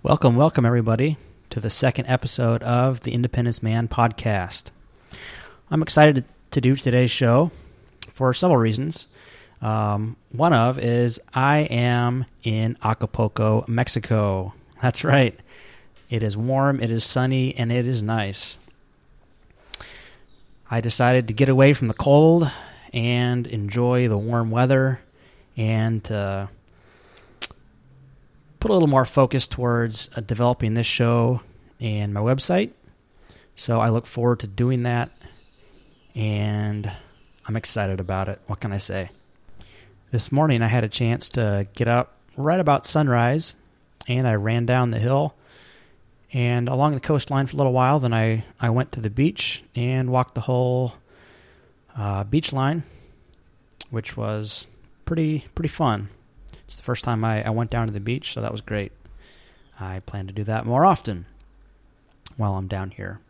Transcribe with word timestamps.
Welcome, 0.00 0.36
welcome, 0.36 0.64
everybody, 0.64 1.16
to 1.50 1.58
the 1.58 1.70
second 1.70 2.06
episode 2.06 2.62
of 2.62 3.00
the 3.00 3.12
Independence 3.12 3.64
Man 3.64 3.88
podcast. 3.88 4.70
I'm 5.72 5.82
excited 5.82 6.24
to 6.52 6.60
do 6.60 6.76
today's 6.76 7.10
show 7.10 7.50
for 8.12 8.32
several 8.32 8.58
reasons. 8.58 9.08
Um, 9.60 10.16
one 10.30 10.52
of 10.52 10.78
is 10.78 11.20
I 11.34 11.58
am 11.62 12.26
in 12.44 12.76
Acapulco, 12.80 13.64
Mexico. 13.66 14.54
That's 14.80 15.02
right. 15.02 15.36
It 16.08 16.22
is 16.22 16.36
warm, 16.36 16.80
it 16.80 16.92
is 16.92 17.02
sunny, 17.02 17.56
and 17.56 17.72
it 17.72 17.88
is 17.88 18.00
nice. 18.00 18.56
I 20.70 20.80
decided 20.80 21.26
to 21.26 21.34
get 21.34 21.48
away 21.48 21.72
from 21.72 21.88
the 21.88 21.94
cold 21.94 22.48
and 22.92 23.48
enjoy 23.48 24.06
the 24.06 24.16
warm 24.16 24.52
weather 24.52 25.00
and 25.56 26.08
uh, 26.12 26.46
put 28.60 28.70
a 28.70 28.74
little 28.74 28.88
more 28.88 29.04
focus 29.04 29.46
towards 29.46 30.08
uh, 30.16 30.20
developing 30.20 30.74
this 30.74 30.86
show 30.86 31.40
and 31.80 32.12
my 32.12 32.20
website. 32.20 32.72
So 33.56 33.80
I 33.80 33.88
look 33.88 34.06
forward 34.06 34.40
to 34.40 34.46
doing 34.46 34.84
that 34.84 35.10
and 36.14 36.90
I'm 37.46 37.56
excited 37.56 38.00
about 38.00 38.28
it. 38.28 38.40
What 38.46 38.60
can 38.60 38.72
I 38.72 38.78
say? 38.78 39.10
This 40.10 40.32
morning 40.32 40.62
I 40.62 40.68
had 40.68 40.84
a 40.84 40.88
chance 40.88 41.30
to 41.30 41.66
get 41.74 41.88
up 41.88 42.14
right 42.36 42.60
about 42.60 42.86
sunrise 42.86 43.54
and 44.06 44.26
I 44.26 44.34
ran 44.34 44.66
down 44.66 44.90
the 44.90 44.98
hill 44.98 45.34
and 46.32 46.68
along 46.68 46.94
the 46.94 47.00
coastline 47.00 47.46
for 47.46 47.56
a 47.56 47.58
little 47.58 47.72
while. 47.72 47.98
Then 48.00 48.12
I, 48.12 48.44
I 48.60 48.70
went 48.70 48.92
to 48.92 49.00
the 49.00 49.10
beach 49.10 49.62
and 49.74 50.10
walked 50.10 50.34
the 50.34 50.40
whole 50.40 50.94
uh, 51.96 52.24
beach 52.24 52.52
line, 52.52 52.82
which 53.90 54.16
was 54.16 54.66
pretty 55.04 55.46
pretty 55.54 55.68
fun. 55.68 56.08
It's 56.68 56.76
the 56.76 56.82
first 56.82 57.02
time 57.02 57.24
I, 57.24 57.42
I 57.42 57.48
went 57.48 57.70
down 57.70 57.86
to 57.86 57.92
the 57.94 57.98
beach, 57.98 58.34
so 58.34 58.42
that 58.42 58.52
was 58.52 58.60
great. 58.60 58.92
I 59.80 60.00
plan 60.00 60.26
to 60.26 60.34
do 60.34 60.44
that 60.44 60.66
more 60.66 60.84
often 60.84 61.24
while 62.36 62.56
I'm 62.56 62.68
down 62.68 62.90
here. 62.90 63.20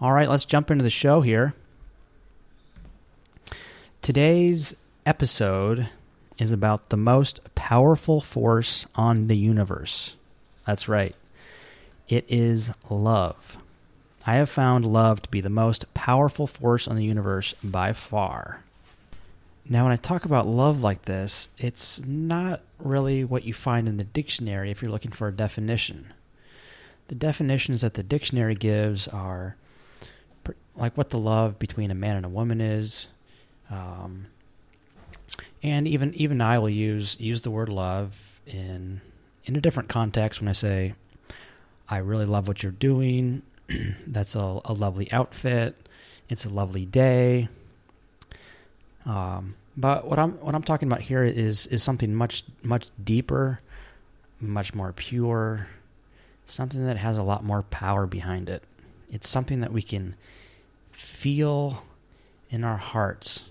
All 0.00 0.12
right, 0.12 0.28
let's 0.28 0.46
jump 0.46 0.70
into 0.70 0.82
the 0.82 0.88
show 0.88 1.20
here. 1.20 1.52
Today's 4.00 4.74
episode 5.04 5.88
is 6.38 6.50
about 6.50 6.88
the 6.88 6.96
most 6.96 7.40
powerful 7.54 8.22
force 8.22 8.86
on 8.94 9.26
the 9.26 9.36
universe. 9.36 10.16
That's 10.66 10.88
right. 10.88 11.14
It 12.08 12.24
is 12.28 12.70
love. 12.88 13.58
I 14.26 14.36
have 14.36 14.48
found 14.48 14.86
love 14.86 15.20
to 15.20 15.28
be 15.28 15.42
the 15.42 15.50
most 15.50 15.92
powerful 15.92 16.46
force 16.46 16.88
on 16.88 16.96
the 16.96 17.04
universe 17.04 17.52
by 17.62 17.92
far. 17.92 18.64
Now, 19.66 19.84
when 19.84 19.92
I 19.92 19.96
talk 19.96 20.24
about 20.24 20.46
love 20.46 20.82
like 20.82 21.02
this, 21.02 21.48
it's 21.56 22.00
not 22.04 22.60
really 22.78 23.24
what 23.24 23.44
you 23.44 23.54
find 23.54 23.88
in 23.88 23.96
the 23.96 24.04
dictionary 24.04 24.70
if 24.70 24.82
you're 24.82 24.90
looking 24.90 25.10
for 25.10 25.28
a 25.28 25.32
definition. 25.32 26.12
The 27.08 27.14
definitions 27.14 27.80
that 27.80 27.94
the 27.94 28.02
dictionary 28.02 28.54
gives 28.54 29.08
are 29.08 29.56
like 30.76 30.96
what 30.96 31.10
the 31.10 31.18
love 31.18 31.58
between 31.58 31.90
a 31.90 31.94
man 31.94 32.16
and 32.16 32.26
a 32.26 32.28
woman 32.28 32.60
is, 32.60 33.06
um, 33.70 34.26
and 35.62 35.88
even 35.88 36.12
even 36.14 36.40
I 36.40 36.58
will 36.58 36.70
use 36.70 37.18
use 37.20 37.42
the 37.42 37.50
word 37.50 37.68
love 37.68 38.40
in 38.46 39.00
in 39.44 39.56
a 39.56 39.60
different 39.60 39.88
context 39.88 40.40
when 40.40 40.48
I 40.48 40.52
say 40.52 40.94
I 41.88 41.98
really 41.98 42.24
love 42.26 42.48
what 42.48 42.62
you're 42.62 42.72
doing. 42.72 43.42
That's 44.06 44.34
a, 44.34 44.60
a 44.64 44.72
lovely 44.72 45.10
outfit. 45.12 45.88
It's 46.28 46.44
a 46.44 46.50
lovely 46.50 46.86
day. 46.86 47.48
Um, 49.06 49.56
but 49.76 50.06
what 50.06 50.18
I'm 50.18 50.32
what 50.32 50.54
I'm 50.54 50.62
talking 50.62 50.88
about 50.88 51.02
here 51.02 51.24
is 51.24 51.66
is 51.66 51.82
something 51.82 52.14
much 52.14 52.44
much 52.62 52.88
deeper, 53.02 53.58
much 54.40 54.74
more 54.74 54.92
pure, 54.92 55.68
something 56.46 56.84
that 56.86 56.96
has 56.96 57.18
a 57.18 57.22
lot 57.22 57.44
more 57.44 57.62
power 57.62 58.06
behind 58.06 58.48
it. 58.48 58.62
It's 59.10 59.28
something 59.28 59.60
that 59.60 59.72
we 59.72 59.82
can 59.82 60.14
feel 60.92 61.84
in 62.50 62.64
our 62.64 62.76
hearts. 62.76 63.44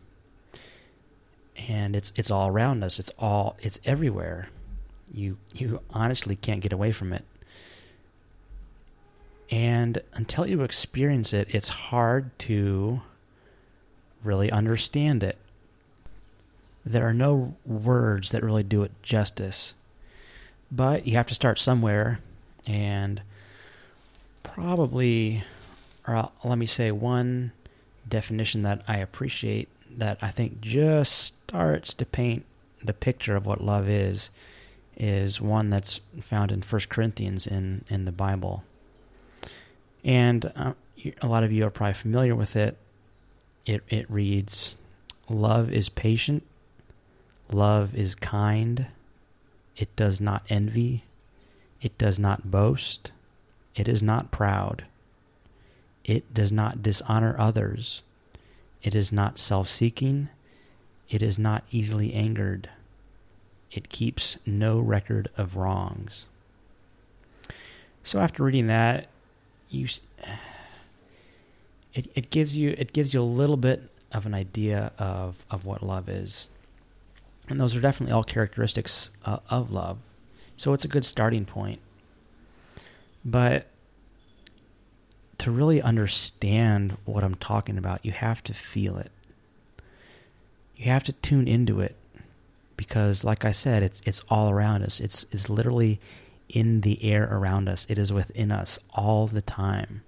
And 1.55 1.95
it's 1.95 2.11
it's 2.15 2.31
all 2.31 2.47
around 2.47 2.83
us. 2.83 2.99
It's 2.99 3.11
all 3.19 3.57
it's 3.59 3.79
everywhere. 3.85 4.47
You 5.13 5.37
you 5.53 5.81
honestly 5.89 6.35
can't 6.35 6.61
get 6.61 6.73
away 6.73 6.91
from 6.91 7.13
it. 7.13 7.25
And 9.51 10.01
until 10.13 10.47
you 10.47 10.63
experience 10.63 11.33
it, 11.33 11.53
it's 11.53 11.69
hard 11.69 12.37
to 12.39 13.01
really 14.23 14.49
understand 14.49 15.21
it 15.21 15.37
there 16.85 17.07
are 17.07 17.13
no 17.13 17.55
words 17.65 18.31
that 18.31 18.43
really 18.43 18.63
do 18.63 18.83
it 18.83 18.91
justice. 19.01 19.73
But 20.71 21.05
you 21.07 21.15
have 21.15 21.27
to 21.27 21.35
start 21.35 21.59
somewhere, 21.59 22.19
and 22.65 23.21
probably, 24.41 25.43
or 26.07 26.29
let 26.43 26.57
me 26.57 26.65
say, 26.65 26.91
one 26.91 27.51
definition 28.07 28.63
that 28.63 28.83
I 28.87 28.97
appreciate 28.97 29.69
that 29.97 30.17
I 30.21 30.29
think 30.29 30.61
just 30.61 31.13
starts 31.13 31.93
to 31.93 32.05
paint 32.05 32.45
the 32.83 32.93
picture 32.93 33.35
of 33.35 33.45
what 33.45 33.63
love 33.63 33.87
is 33.87 34.29
is 34.97 35.39
one 35.41 35.69
that's 35.69 36.01
found 36.21 36.51
in 36.51 36.61
First 36.61 36.89
Corinthians 36.89 37.47
in 37.47 37.85
in 37.89 38.05
the 38.05 38.11
Bible. 38.11 38.63
And 40.03 40.51
uh, 40.55 40.73
a 41.21 41.27
lot 41.27 41.43
of 41.43 41.51
you 41.51 41.65
are 41.65 41.69
probably 41.69 41.93
familiar 41.93 42.35
with 42.35 42.55
it. 42.55 42.77
It 43.65 43.83
it 43.89 44.09
reads, 44.09 44.75
"Love 45.29 45.71
is 45.71 45.89
patient, 45.89 46.43
Love 47.51 47.95
is 47.95 48.15
kind. 48.15 48.87
It 49.77 49.95
does 49.95 50.21
not 50.21 50.43
envy. 50.49 51.03
It 51.81 51.97
does 51.97 52.17
not 52.17 52.49
boast. 52.49 53.11
It 53.75 53.87
is 53.87 54.01
not 54.01 54.31
proud. 54.31 54.85
It 56.03 56.33
does 56.33 56.51
not 56.51 56.83
dishonor 56.83 57.35
others. 57.39 58.01
It 58.81 58.95
is 58.95 59.11
not 59.11 59.39
self 59.39 59.67
seeking. 59.67 60.29
It 61.09 61.21
is 61.21 61.39
not 61.39 61.63
easily 61.71 62.13
angered. 62.13 62.69
It 63.71 63.89
keeps 63.89 64.37
no 64.45 64.79
record 64.79 65.29
of 65.37 65.55
wrongs. 65.55 66.25
So 68.03 68.19
after 68.19 68.43
reading 68.43 68.67
that, 68.67 69.07
you 69.69 69.87
it, 71.93 72.07
it 72.15 72.29
gives 72.29 72.55
you 72.57 72.75
it 72.77 72.93
gives 72.93 73.13
you 73.13 73.21
a 73.21 73.23
little 73.23 73.57
bit 73.57 73.89
of 74.11 74.25
an 74.25 74.33
idea 74.33 74.91
of, 74.99 75.43
of 75.49 75.65
what 75.65 75.81
love 75.81 76.07
is. 76.07 76.47
And 77.47 77.59
those 77.59 77.75
are 77.75 77.81
definitely 77.81 78.13
all 78.13 78.23
characteristics 78.23 79.09
uh, 79.25 79.39
of 79.49 79.71
love. 79.71 79.97
So 80.57 80.73
it's 80.73 80.85
a 80.85 80.87
good 80.89 81.05
starting 81.05 81.45
point. 81.45 81.79
But 83.25 83.67
to 85.39 85.51
really 85.51 85.81
understand 85.81 86.97
what 87.05 87.23
I'm 87.23 87.35
talking 87.35 87.77
about, 87.77 88.05
you 88.05 88.11
have 88.11 88.43
to 88.43 88.53
feel 88.53 88.97
it. 88.97 89.11
You 90.75 90.85
have 90.85 91.03
to 91.03 91.13
tune 91.13 91.47
into 91.47 91.81
it 91.81 91.95
because 92.77 93.23
like 93.23 93.45
I 93.45 93.51
said, 93.51 93.83
it's 93.83 94.01
it's 94.05 94.21
all 94.29 94.49
around 94.49 94.83
us. 94.83 94.99
It's 94.99 95.25
it's 95.31 95.49
literally 95.49 95.99
in 96.49 96.81
the 96.81 97.03
air 97.03 97.27
around 97.31 97.67
us. 97.67 97.85
It 97.89 97.97
is 97.97 98.11
within 98.11 98.51
us 98.51 98.79
all 98.93 99.27
the 99.27 99.41
time. 99.41 100.03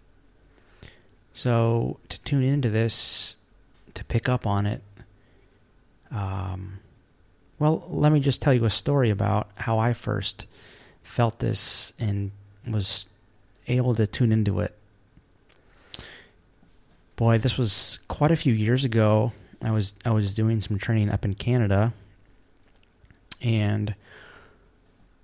So 1.33 1.99
to 2.09 2.19
tune 2.21 2.43
into 2.43 2.69
this, 2.69 3.35
to 3.93 4.03
pick 4.05 4.29
up 4.29 4.47
on 4.47 4.65
it, 4.65 4.81
um, 6.11 6.79
well, 7.59 7.85
let 7.87 8.11
me 8.11 8.19
just 8.19 8.41
tell 8.41 8.53
you 8.53 8.65
a 8.65 8.69
story 8.69 9.09
about 9.09 9.49
how 9.55 9.79
I 9.79 9.93
first 9.93 10.47
felt 11.03 11.39
this 11.39 11.93
and 11.99 12.31
was 12.67 13.07
able 13.67 13.95
to 13.95 14.07
tune 14.07 14.31
into 14.31 14.59
it. 14.59 14.75
Boy, 17.15 17.37
this 17.37 17.57
was 17.57 17.99
quite 18.07 18.31
a 18.31 18.35
few 18.35 18.53
years 18.53 18.83
ago. 18.83 19.31
I 19.61 19.71
was 19.71 19.95
I 20.03 20.11
was 20.11 20.33
doing 20.33 20.59
some 20.59 20.77
training 20.77 21.09
up 21.09 21.23
in 21.23 21.33
Canada, 21.33 21.93
and 23.41 23.95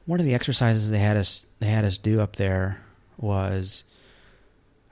one 0.06 0.20
of 0.20 0.26
the 0.26 0.34
exercises 0.34 0.90
they 0.90 1.00
had 1.00 1.18
us 1.18 1.46
they 1.60 1.68
had 1.68 1.84
us 1.84 1.98
do 1.98 2.22
up 2.22 2.38
there 2.38 2.82
was 3.18 3.84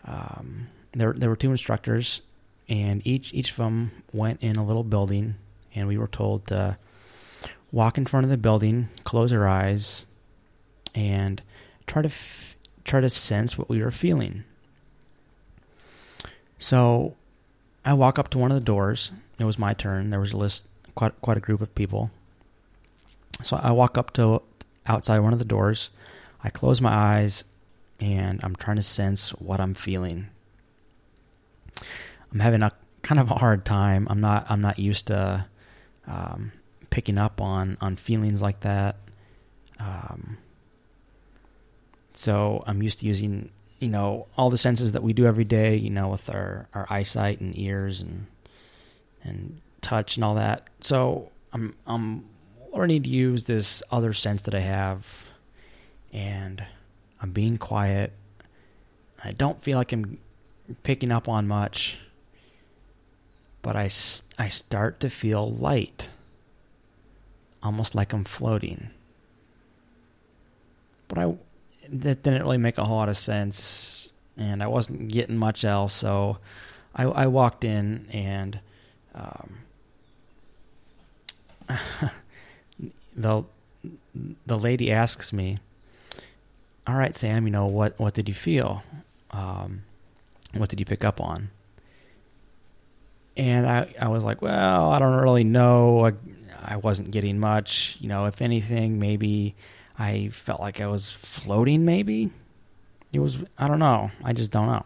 um, 0.05 0.67
there 0.91 1.13
there 1.13 1.29
were 1.29 1.37
two 1.37 1.51
instructors, 1.51 2.21
and 2.67 3.05
each 3.07 3.33
each 3.33 3.51
of 3.51 3.57
them 3.57 3.91
went 4.11 4.43
in 4.43 4.57
a 4.57 4.65
little 4.65 4.83
building, 4.83 5.35
and 5.73 5.87
we 5.87 5.97
were 5.97 6.07
told 6.07 6.47
to 6.47 6.77
walk 7.71 7.97
in 7.97 8.05
front 8.05 8.23
of 8.23 8.29
the 8.29 8.37
building, 8.37 8.89
close 9.03 9.31
our 9.33 9.47
eyes, 9.47 10.05
and 10.95 11.41
try 11.87 12.01
to 12.01 12.07
f- 12.07 12.55
try 12.83 13.01
to 13.01 13.09
sense 13.09 13.57
what 13.57 13.69
we 13.69 13.81
were 13.81 13.91
feeling. 13.91 14.43
So, 16.57 17.15
I 17.85 17.93
walk 17.93 18.19
up 18.19 18.29
to 18.29 18.37
one 18.37 18.51
of 18.51 18.55
the 18.55 18.63
doors. 18.63 19.11
It 19.37 19.45
was 19.45 19.57
my 19.57 19.73
turn. 19.73 20.09
There 20.09 20.19
was 20.19 20.33
a 20.33 20.37
list, 20.37 20.67
quite 20.95 21.19
quite 21.21 21.37
a 21.37 21.41
group 21.41 21.61
of 21.61 21.73
people. 21.75 22.11
So 23.43 23.57
I 23.57 23.71
walk 23.71 23.97
up 23.97 24.11
to 24.13 24.41
outside 24.85 25.19
one 25.19 25.33
of 25.33 25.39
the 25.39 25.45
doors. 25.45 25.89
I 26.43 26.49
close 26.49 26.81
my 26.81 26.93
eyes, 26.93 27.43
and 27.99 28.39
I'm 28.43 28.55
trying 28.55 28.75
to 28.75 28.81
sense 28.81 29.29
what 29.31 29.59
I'm 29.59 29.73
feeling. 29.73 30.27
I'm 32.31 32.39
having 32.39 32.63
a 32.63 32.71
kind 33.01 33.19
of 33.19 33.31
a 33.31 33.35
hard 33.35 33.65
time. 33.65 34.07
I'm 34.09 34.19
not. 34.19 34.45
I'm 34.49 34.61
not 34.61 34.77
used 34.77 35.07
to 35.07 35.45
um, 36.07 36.51
picking 36.89 37.17
up 37.17 37.41
on 37.41 37.77
on 37.81 37.95
feelings 37.95 38.41
like 38.41 38.61
that. 38.61 38.95
Um, 39.79 40.37
So 42.13 42.63
I'm 42.67 42.83
used 42.83 42.99
to 42.99 43.05
using, 43.05 43.49
you 43.79 43.87
know, 43.87 44.27
all 44.35 44.49
the 44.49 44.57
senses 44.57 44.91
that 44.91 45.03
we 45.03 45.13
do 45.13 45.25
every 45.25 45.45
day, 45.45 45.77
you 45.77 45.89
know, 45.89 46.09
with 46.09 46.29
our, 46.29 46.67
our 46.73 46.85
eyesight 46.89 47.39
and 47.39 47.57
ears 47.57 48.01
and 48.01 48.27
and 49.23 49.61
touch 49.81 50.17
and 50.17 50.23
all 50.25 50.35
that. 50.35 50.67
So 50.81 51.31
I'm 51.53 51.75
I'm 51.87 52.25
learning 52.73 53.03
to 53.03 53.09
use 53.09 53.45
this 53.45 53.81
other 53.89 54.13
sense 54.13 54.41
that 54.43 54.53
I 54.53 54.59
have 54.59 55.29
and 56.11 56.63
I'm 57.21 57.31
being 57.31 57.57
quiet. 57.57 58.11
I 59.23 59.31
don't 59.31 59.61
feel 59.63 59.77
like 59.77 59.91
I'm 59.93 60.17
picking 60.83 61.11
up 61.11 61.27
on 61.27 61.47
much, 61.47 61.99
but 63.61 63.75
I, 63.75 63.89
I 64.37 64.49
start 64.49 64.99
to 65.01 65.09
feel 65.09 65.49
light, 65.49 66.09
almost 67.61 67.95
like 67.95 68.13
I'm 68.13 68.23
floating. 68.23 68.89
But 71.07 71.17
I 71.17 71.33
that 71.91 72.23
didn't 72.23 72.41
really 72.43 72.57
make 72.57 72.77
a 72.77 72.85
whole 72.85 72.97
lot 72.97 73.09
of 73.09 73.17
sense, 73.17 74.09
and 74.37 74.61
I 74.61 74.67
wasn't 74.67 75.09
getting 75.09 75.37
much 75.37 75.65
else. 75.65 75.93
So 75.93 76.37
I, 76.95 77.03
I 77.03 77.27
walked 77.27 77.63
in, 77.63 78.07
and 78.11 78.59
um, 79.15 79.57
the 83.15 83.43
the 84.45 84.57
lady 84.57 84.91
asks 84.91 85.33
me, 85.33 85.57
"All 86.87 86.95
right, 86.95 87.15
Sam, 87.15 87.45
you 87.45 87.51
know 87.51 87.65
what? 87.65 87.99
What 87.99 88.13
did 88.13 88.27
you 88.27 88.35
feel? 88.35 88.83
Um, 89.31 89.83
what 90.53 90.69
did 90.69 90.79
you 90.79 90.85
pick 90.85 91.03
up 91.03 91.19
on?" 91.21 91.49
And 93.37 93.65
I, 93.65 93.93
I 93.99 94.09
was 94.09 94.23
like, 94.23 94.41
"Well, 94.41 94.91
I 94.91 94.99
don't 94.99 95.15
really 95.15 95.43
know. 95.43 96.11
I, 96.63 96.77
wasn't 96.77 97.11
getting 97.11 97.39
much. 97.39 97.97
You 97.99 98.09
know, 98.09 98.25
if 98.25 98.41
anything, 98.41 98.99
maybe." 98.99 99.55
I 99.99 100.29
felt 100.29 100.61
like 100.61 100.79
I 100.79 100.87
was 100.87 101.11
floating, 101.11 101.83
maybe. 101.83 102.31
It 103.11 103.19
was, 103.19 103.43
I 103.57 103.67
don't 103.67 103.79
know. 103.79 104.11
I 104.23 104.31
just 104.31 104.49
don't 104.49 104.67
know. 104.67 104.85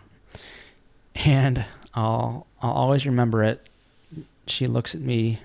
And 1.14 1.64
I'll, 1.94 2.48
I'll 2.60 2.72
always 2.72 3.06
remember 3.06 3.44
it. 3.44 3.70
She 4.48 4.66
looks 4.66 4.96
at 4.96 5.02
me, 5.02 5.40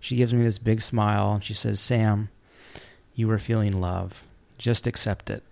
she 0.00 0.16
gives 0.16 0.32
me 0.32 0.42
this 0.42 0.58
big 0.58 0.80
smile, 0.80 1.34
and 1.34 1.44
she 1.44 1.52
says, 1.52 1.78
Sam, 1.78 2.30
you 3.14 3.28
were 3.28 3.38
feeling 3.38 3.78
love. 3.78 4.24
Just 4.56 4.86
accept 4.86 5.28
it. 5.28 5.42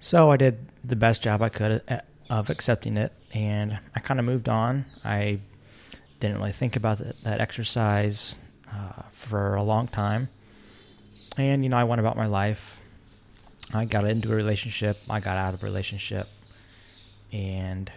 So 0.00 0.32
I 0.32 0.36
did 0.36 0.58
the 0.82 0.96
best 0.96 1.22
job 1.22 1.40
I 1.40 1.48
could 1.48 1.82
uh, 1.88 2.00
of 2.28 2.50
accepting 2.50 2.96
it, 2.96 3.12
and 3.32 3.78
I 3.94 4.00
kind 4.00 4.18
of 4.18 4.26
moved 4.26 4.48
on. 4.48 4.84
I 5.04 5.38
didn't 6.18 6.38
really 6.38 6.52
think 6.52 6.74
about 6.74 6.98
that 7.22 7.40
exercise 7.40 8.34
uh, 8.72 9.02
for 9.10 9.54
a 9.54 9.62
long 9.62 9.88
time. 9.88 10.28
And, 11.36 11.64
you 11.64 11.70
know, 11.70 11.76
I 11.76 11.84
went 11.84 12.00
about 12.00 12.16
my 12.16 12.26
life. 12.26 12.80
I 13.72 13.84
got 13.84 14.04
into 14.04 14.32
a 14.32 14.36
relationship. 14.36 14.98
I 15.08 15.20
got 15.20 15.36
out 15.36 15.54
of 15.54 15.62
a 15.62 15.66
relationship. 15.66 16.28
And 17.32 17.90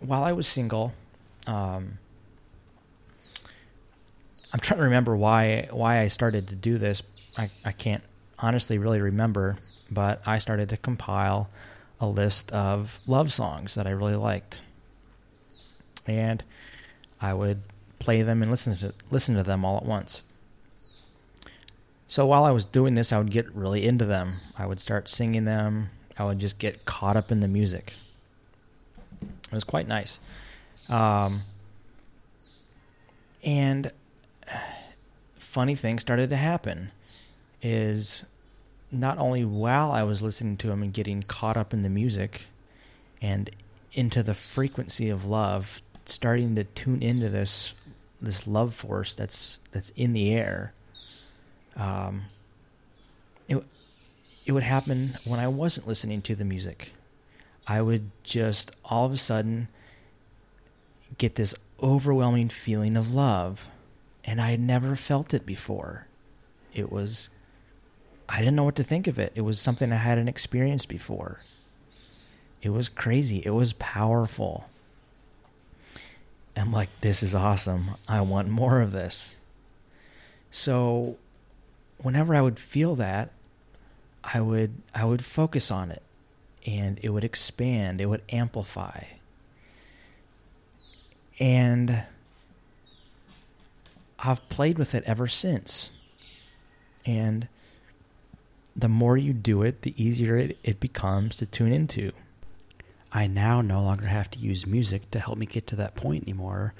while 0.00 0.24
I 0.24 0.32
was 0.32 0.46
single, 0.46 0.92
um, 1.46 1.98
I'm 4.52 4.60
trying 4.60 4.78
to 4.78 4.84
remember 4.84 5.16
why 5.16 5.68
why 5.70 6.00
I 6.00 6.08
started 6.08 6.48
to 6.48 6.54
do 6.54 6.76
this. 6.76 7.02
I, 7.38 7.50
I 7.64 7.72
can't 7.72 8.02
honestly 8.38 8.76
really 8.76 9.00
remember, 9.00 9.56
but 9.90 10.20
I 10.26 10.38
started 10.38 10.68
to 10.70 10.76
compile 10.76 11.48
a 12.00 12.06
list 12.06 12.52
of 12.52 12.98
love 13.06 13.32
songs 13.32 13.76
that 13.76 13.86
I 13.86 13.90
really 13.90 14.16
liked. 14.16 14.60
And 16.06 16.42
I 17.20 17.32
would 17.32 17.62
play 18.02 18.22
them 18.22 18.42
and 18.42 18.50
listen 18.50 18.76
to 18.76 18.92
listen 19.10 19.36
to 19.36 19.42
them 19.44 19.64
all 19.64 19.76
at 19.76 19.84
once. 19.84 20.22
So 22.08 22.26
while 22.26 22.44
I 22.44 22.50
was 22.50 22.64
doing 22.64 22.94
this, 22.94 23.12
I 23.12 23.18
would 23.18 23.30
get 23.30 23.50
really 23.54 23.86
into 23.86 24.04
them. 24.04 24.34
I 24.58 24.66
would 24.66 24.80
start 24.80 25.08
singing 25.08 25.44
them. 25.44 25.90
I 26.18 26.24
would 26.24 26.38
just 26.38 26.58
get 26.58 26.84
caught 26.84 27.16
up 27.16 27.32
in 27.32 27.40
the 27.40 27.48
music. 27.48 27.94
It 29.22 29.54
was 29.54 29.64
quite 29.64 29.88
nice. 29.88 30.18
Um, 30.88 31.42
and 33.42 33.92
funny 35.38 35.74
things 35.74 36.02
started 36.02 36.28
to 36.30 36.36
happen. 36.36 36.90
Is 37.62 38.24
not 38.90 39.16
only 39.18 39.44
while 39.44 39.92
I 39.92 40.02
was 40.02 40.20
listening 40.20 40.56
to 40.58 40.66
them 40.66 40.82
and 40.82 40.92
getting 40.92 41.22
caught 41.22 41.56
up 41.56 41.72
in 41.72 41.82
the 41.82 41.88
music 41.88 42.46
and 43.22 43.48
into 43.92 44.22
the 44.22 44.34
frequency 44.34 45.08
of 45.08 45.24
love, 45.24 45.80
starting 46.04 46.56
to 46.56 46.64
tune 46.64 47.00
into 47.00 47.28
this 47.28 47.74
this 48.22 48.46
love 48.46 48.74
force 48.74 49.14
that's 49.14 49.60
that's 49.72 49.90
in 49.90 50.12
the 50.12 50.32
air 50.32 50.72
um, 51.76 52.22
it 53.48 53.62
it 54.44 54.52
would 54.52 54.62
happen 54.62 55.18
when 55.24 55.40
I 55.40 55.48
wasn't 55.48 55.86
listening 55.86 56.22
to 56.22 56.34
the 56.34 56.44
music. 56.44 56.92
I 57.66 57.80
would 57.80 58.10
just 58.22 58.76
all 58.84 59.06
of 59.06 59.12
a 59.12 59.16
sudden 59.16 59.68
get 61.18 61.36
this 61.36 61.54
overwhelming 61.82 62.48
feeling 62.48 62.96
of 62.96 63.14
love, 63.14 63.68
and 64.24 64.40
I 64.40 64.50
had 64.50 64.60
never 64.60 64.96
felt 64.96 65.34
it 65.34 65.46
before. 65.46 66.06
It 66.74 66.90
was 66.90 67.28
I 68.28 68.38
didn't 68.38 68.56
know 68.56 68.64
what 68.64 68.76
to 68.76 68.84
think 68.84 69.06
of 69.06 69.18
it. 69.18 69.32
It 69.34 69.42
was 69.42 69.60
something 69.60 69.92
I 69.92 69.96
hadn't 69.96 70.28
experienced 70.28 70.88
before. 70.88 71.40
It 72.62 72.70
was 72.70 72.88
crazy. 72.88 73.42
It 73.44 73.50
was 73.50 73.72
powerful. 73.74 74.66
I'm 76.56 76.72
like, 76.72 76.88
this 77.00 77.22
is 77.22 77.34
awesome. 77.34 77.92
I 78.08 78.20
want 78.20 78.48
more 78.48 78.80
of 78.80 78.92
this. 78.92 79.34
So 80.50 81.16
whenever 81.98 82.34
I 82.34 82.42
would 82.42 82.58
feel 82.58 82.94
that, 82.96 83.30
I 84.22 84.40
would 84.40 84.74
I 84.94 85.04
would 85.04 85.24
focus 85.24 85.70
on 85.70 85.90
it 85.90 86.02
and 86.66 86.98
it 87.02 87.08
would 87.08 87.24
expand, 87.24 88.00
it 88.00 88.06
would 88.06 88.22
amplify. 88.30 89.04
And 91.40 92.04
I've 94.18 94.48
played 94.48 94.78
with 94.78 94.94
it 94.94 95.02
ever 95.06 95.26
since. 95.26 96.12
And 97.04 97.48
the 98.76 98.88
more 98.88 99.16
you 99.16 99.32
do 99.32 99.62
it, 99.62 99.82
the 99.82 99.94
easier 100.02 100.36
it, 100.36 100.58
it 100.62 100.78
becomes 100.78 101.38
to 101.38 101.46
tune 101.46 101.72
into. 101.72 102.12
I 103.12 103.26
now 103.26 103.60
no 103.60 103.82
longer 103.82 104.06
have 104.06 104.30
to 104.30 104.38
use 104.38 104.66
music 104.66 105.10
to 105.10 105.20
help 105.20 105.36
me 105.36 105.46
get 105.46 105.66
to 105.68 105.76
that 105.76 105.94
point 105.94 106.24
anymore 106.24 106.72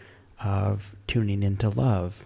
of 0.43 0.95
tuning 1.07 1.43
into 1.43 1.69
love. 1.69 2.25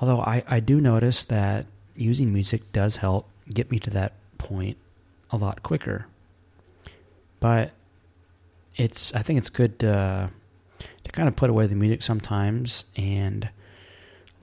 Although 0.00 0.20
I, 0.20 0.44
I 0.46 0.60
do 0.60 0.80
notice 0.80 1.24
that 1.24 1.66
using 1.96 2.32
music 2.32 2.72
does 2.72 2.96
help 2.96 3.28
get 3.52 3.70
me 3.70 3.78
to 3.80 3.90
that 3.90 4.12
point 4.36 4.76
a 5.30 5.36
lot 5.36 5.62
quicker. 5.62 6.06
But 7.40 7.72
it's 8.76 9.14
I 9.14 9.22
think 9.22 9.38
it's 9.38 9.50
good 9.50 9.78
to 9.80 10.30
to 11.04 11.12
kind 11.12 11.28
of 11.28 11.36
put 11.36 11.50
away 11.50 11.66
the 11.66 11.74
music 11.74 12.02
sometimes 12.02 12.84
and 12.96 13.48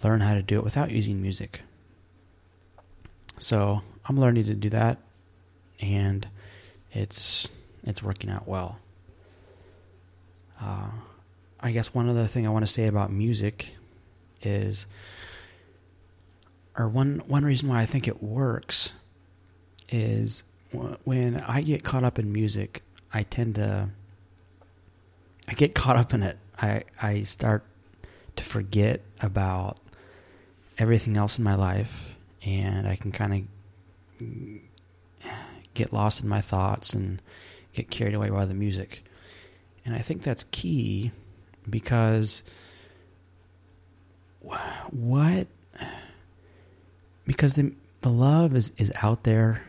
learn 0.03 0.21
how 0.21 0.33
to 0.33 0.41
do 0.41 0.57
it 0.57 0.63
without 0.63 0.89
using 0.91 1.21
music. 1.21 1.61
So 3.37 3.81
I'm 4.05 4.17
learning 4.17 4.45
to 4.45 4.53
do 4.53 4.69
that, 4.69 4.97
and 5.79 6.27
it's 6.91 7.47
it's 7.83 8.03
working 8.03 8.29
out 8.29 8.47
well. 8.47 8.79
Uh, 10.59 10.89
I 11.59 11.71
guess 11.71 11.93
one 11.93 12.09
other 12.09 12.27
thing 12.27 12.45
I 12.45 12.49
want 12.49 12.65
to 12.65 12.71
say 12.71 12.87
about 12.87 13.11
music 13.11 13.75
is 14.41 14.85
or 16.77 16.87
one 16.87 17.21
one 17.27 17.43
reason 17.43 17.69
why 17.69 17.81
I 17.81 17.85
think 17.85 18.07
it 18.07 18.23
works 18.23 18.93
is 19.89 20.43
when 21.03 21.43
I 21.47 21.61
get 21.61 21.83
caught 21.83 22.03
up 22.03 22.17
in 22.17 22.31
music, 22.31 22.81
I 23.13 23.23
tend 23.23 23.55
to 23.55 23.89
I 25.47 25.53
get 25.53 25.75
caught 25.75 25.97
up 25.97 26.13
in 26.13 26.23
it. 26.23 26.37
I 26.59 26.83
I 27.01 27.23
start 27.23 27.63
to 28.37 28.43
forget 28.43 29.01
about 29.19 29.77
everything 30.77 31.17
else 31.17 31.37
in 31.37 31.43
my 31.43 31.55
life 31.55 32.15
and 32.43 32.87
I 32.87 32.95
can 32.95 33.11
kind 33.11 33.47
of 34.19 34.27
get 35.73 35.93
lost 35.93 36.21
in 36.21 36.29
my 36.29 36.41
thoughts 36.41 36.93
and 36.93 37.21
get 37.73 37.89
carried 37.89 38.13
away 38.13 38.29
by 38.29 38.45
the 38.45 38.53
music. 38.53 39.03
And 39.85 39.95
I 39.95 39.99
think 39.99 40.21
that's 40.21 40.45
key 40.51 41.11
because 41.69 42.43
what 44.91 45.47
because 47.25 47.55
the 47.55 47.73
the 48.01 48.09
love 48.09 48.55
is 48.55 48.71
is 48.77 48.91
out 49.01 49.23
there. 49.23 49.63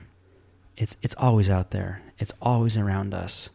It's 0.76 0.96
it's 1.02 1.14
always 1.16 1.50
out 1.50 1.70
there. 1.70 2.02
It's 2.18 2.32
always 2.40 2.76
around 2.76 3.14
us. 3.14 3.50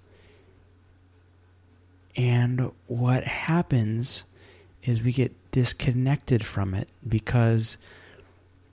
And 2.16 2.72
what 2.88 3.24
happens 3.26 4.24
is 4.84 5.02
we 5.02 5.12
get 5.12 5.34
disconnected 5.52 6.44
from 6.44 6.74
it 6.74 6.90
because 7.08 7.78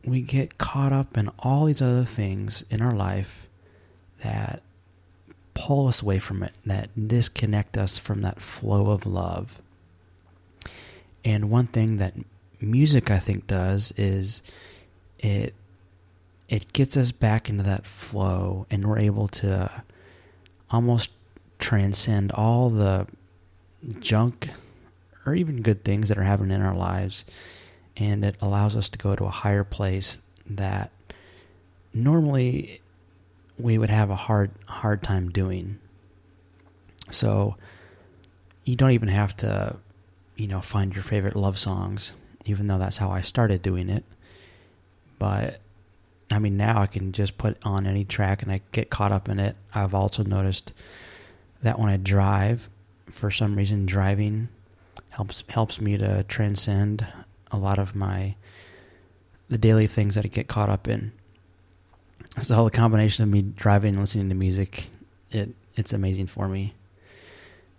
we 0.04 0.22
get 0.22 0.58
caught 0.58 0.92
up 0.92 1.16
in 1.16 1.28
all 1.38 1.66
these 1.66 1.82
other 1.82 2.04
things 2.04 2.64
in 2.70 2.80
our 2.80 2.94
life 2.94 3.48
that 4.22 4.62
pull 5.54 5.88
us 5.88 6.02
away 6.02 6.18
from 6.18 6.42
it, 6.42 6.52
that 6.66 7.08
disconnect 7.08 7.78
us 7.78 7.98
from 7.98 8.20
that 8.22 8.40
flow 8.40 8.90
of 8.90 9.06
love. 9.06 9.60
And 11.24 11.50
one 11.50 11.66
thing 11.66 11.96
that 11.96 12.14
music, 12.60 13.10
I 13.10 13.18
think, 13.18 13.46
does 13.46 13.92
is 13.96 14.42
it 15.18 15.54
it 16.48 16.72
gets 16.72 16.96
us 16.96 17.10
back 17.10 17.48
into 17.48 17.62
that 17.64 17.86
flow 17.86 18.66
and 18.70 18.84
we're 18.86 18.98
able 18.98 19.28
to 19.28 19.70
almost 20.70 21.10
transcend 21.58 22.30
all 22.32 22.68
the 22.68 23.06
junk 24.00 24.50
or 25.24 25.34
even 25.34 25.62
good 25.62 25.84
things 25.84 26.08
that 26.08 26.18
are 26.18 26.22
happening 26.22 26.54
in 26.54 26.62
our 26.62 26.76
lives 26.76 27.24
and 27.96 28.24
it 28.24 28.36
allows 28.40 28.76
us 28.76 28.88
to 28.90 28.98
go 28.98 29.16
to 29.16 29.24
a 29.24 29.30
higher 29.30 29.64
place 29.64 30.20
that 30.46 30.90
normally 31.94 32.80
we 33.58 33.78
would 33.78 33.90
have 33.90 34.10
a 34.10 34.16
hard 34.16 34.50
hard 34.66 35.02
time 35.02 35.28
doing 35.30 35.78
so 37.10 37.56
you 38.64 38.76
don't 38.76 38.92
even 38.92 39.08
have 39.08 39.36
to 39.36 39.76
you 40.36 40.46
know 40.46 40.60
find 40.60 40.94
your 40.94 41.04
favorite 41.04 41.36
love 41.36 41.58
songs 41.58 42.12
even 42.44 42.66
though 42.66 42.78
that's 42.78 42.96
how 42.96 43.10
I 43.10 43.20
started 43.20 43.62
doing 43.62 43.88
it 43.88 44.04
but 45.18 45.60
I 46.30 46.38
mean, 46.38 46.56
now 46.56 46.80
I 46.80 46.86
can 46.86 47.12
just 47.12 47.38
put 47.38 47.58
on 47.64 47.86
any 47.86 48.04
track 48.04 48.42
and 48.42 48.50
I 48.50 48.60
get 48.72 48.90
caught 48.90 49.12
up 49.12 49.28
in 49.28 49.38
it. 49.38 49.56
I've 49.74 49.94
also 49.94 50.24
noticed 50.24 50.72
that 51.62 51.78
when 51.78 51.88
I 51.88 51.96
drive, 51.96 52.68
for 53.10 53.30
some 53.30 53.56
reason, 53.56 53.86
driving 53.86 54.48
helps 55.10 55.44
helps 55.48 55.80
me 55.80 55.96
to 55.96 56.24
transcend 56.24 57.06
a 57.50 57.56
lot 57.56 57.78
of 57.78 57.94
my 57.94 58.34
the 59.48 59.58
daily 59.58 59.86
things 59.86 60.14
that 60.14 60.24
I 60.24 60.28
get 60.28 60.48
caught 60.48 60.70
up 60.70 60.88
in. 60.88 61.12
So 62.40 62.64
the 62.64 62.70
combination 62.70 63.22
of 63.22 63.30
me 63.30 63.42
driving 63.42 63.90
and 63.90 64.00
listening 64.00 64.28
to 64.28 64.34
music, 64.34 64.86
it 65.30 65.54
it's 65.76 65.92
amazing 65.92 66.26
for 66.26 66.48
me. 66.48 66.74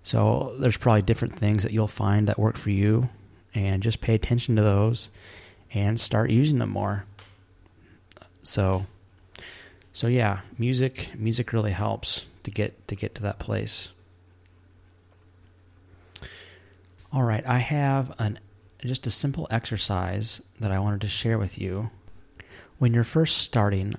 So 0.03 0.55
there's 0.59 0.77
probably 0.77 1.01
different 1.01 1.35
things 1.35 1.63
that 1.63 1.71
you'll 1.71 1.87
find 1.87 2.27
that 2.27 2.39
work 2.39 2.57
for 2.57 2.69
you, 2.69 3.09
and 3.53 3.83
just 3.83 4.01
pay 4.01 4.15
attention 4.15 4.55
to 4.55 4.61
those 4.61 5.09
and 5.73 5.99
start 5.99 6.29
using 6.29 6.59
them 6.59 6.69
more. 6.69 7.05
So, 8.43 8.85
so 9.93 10.07
yeah, 10.07 10.41
music 10.57 11.09
music 11.17 11.53
really 11.53 11.71
helps 11.71 12.25
to 12.43 12.51
get 12.51 12.87
to 12.87 12.95
get 12.95 13.15
to 13.15 13.21
that 13.23 13.39
place. 13.39 13.89
All 17.11 17.23
right, 17.23 17.45
I 17.47 17.59
have 17.59 18.13
an 18.19 18.39
just 18.83 19.07
a 19.07 19.11
simple 19.11 19.47
exercise 19.49 20.41
that 20.59 20.71
I 20.71 20.79
wanted 20.79 21.01
to 21.01 21.07
share 21.07 21.37
with 21.37 21.57
you. 21.57 21.89
When 22.77 22.93
you're 22.93 23.03
first 23.03 23.37
starting, 23.37 23.95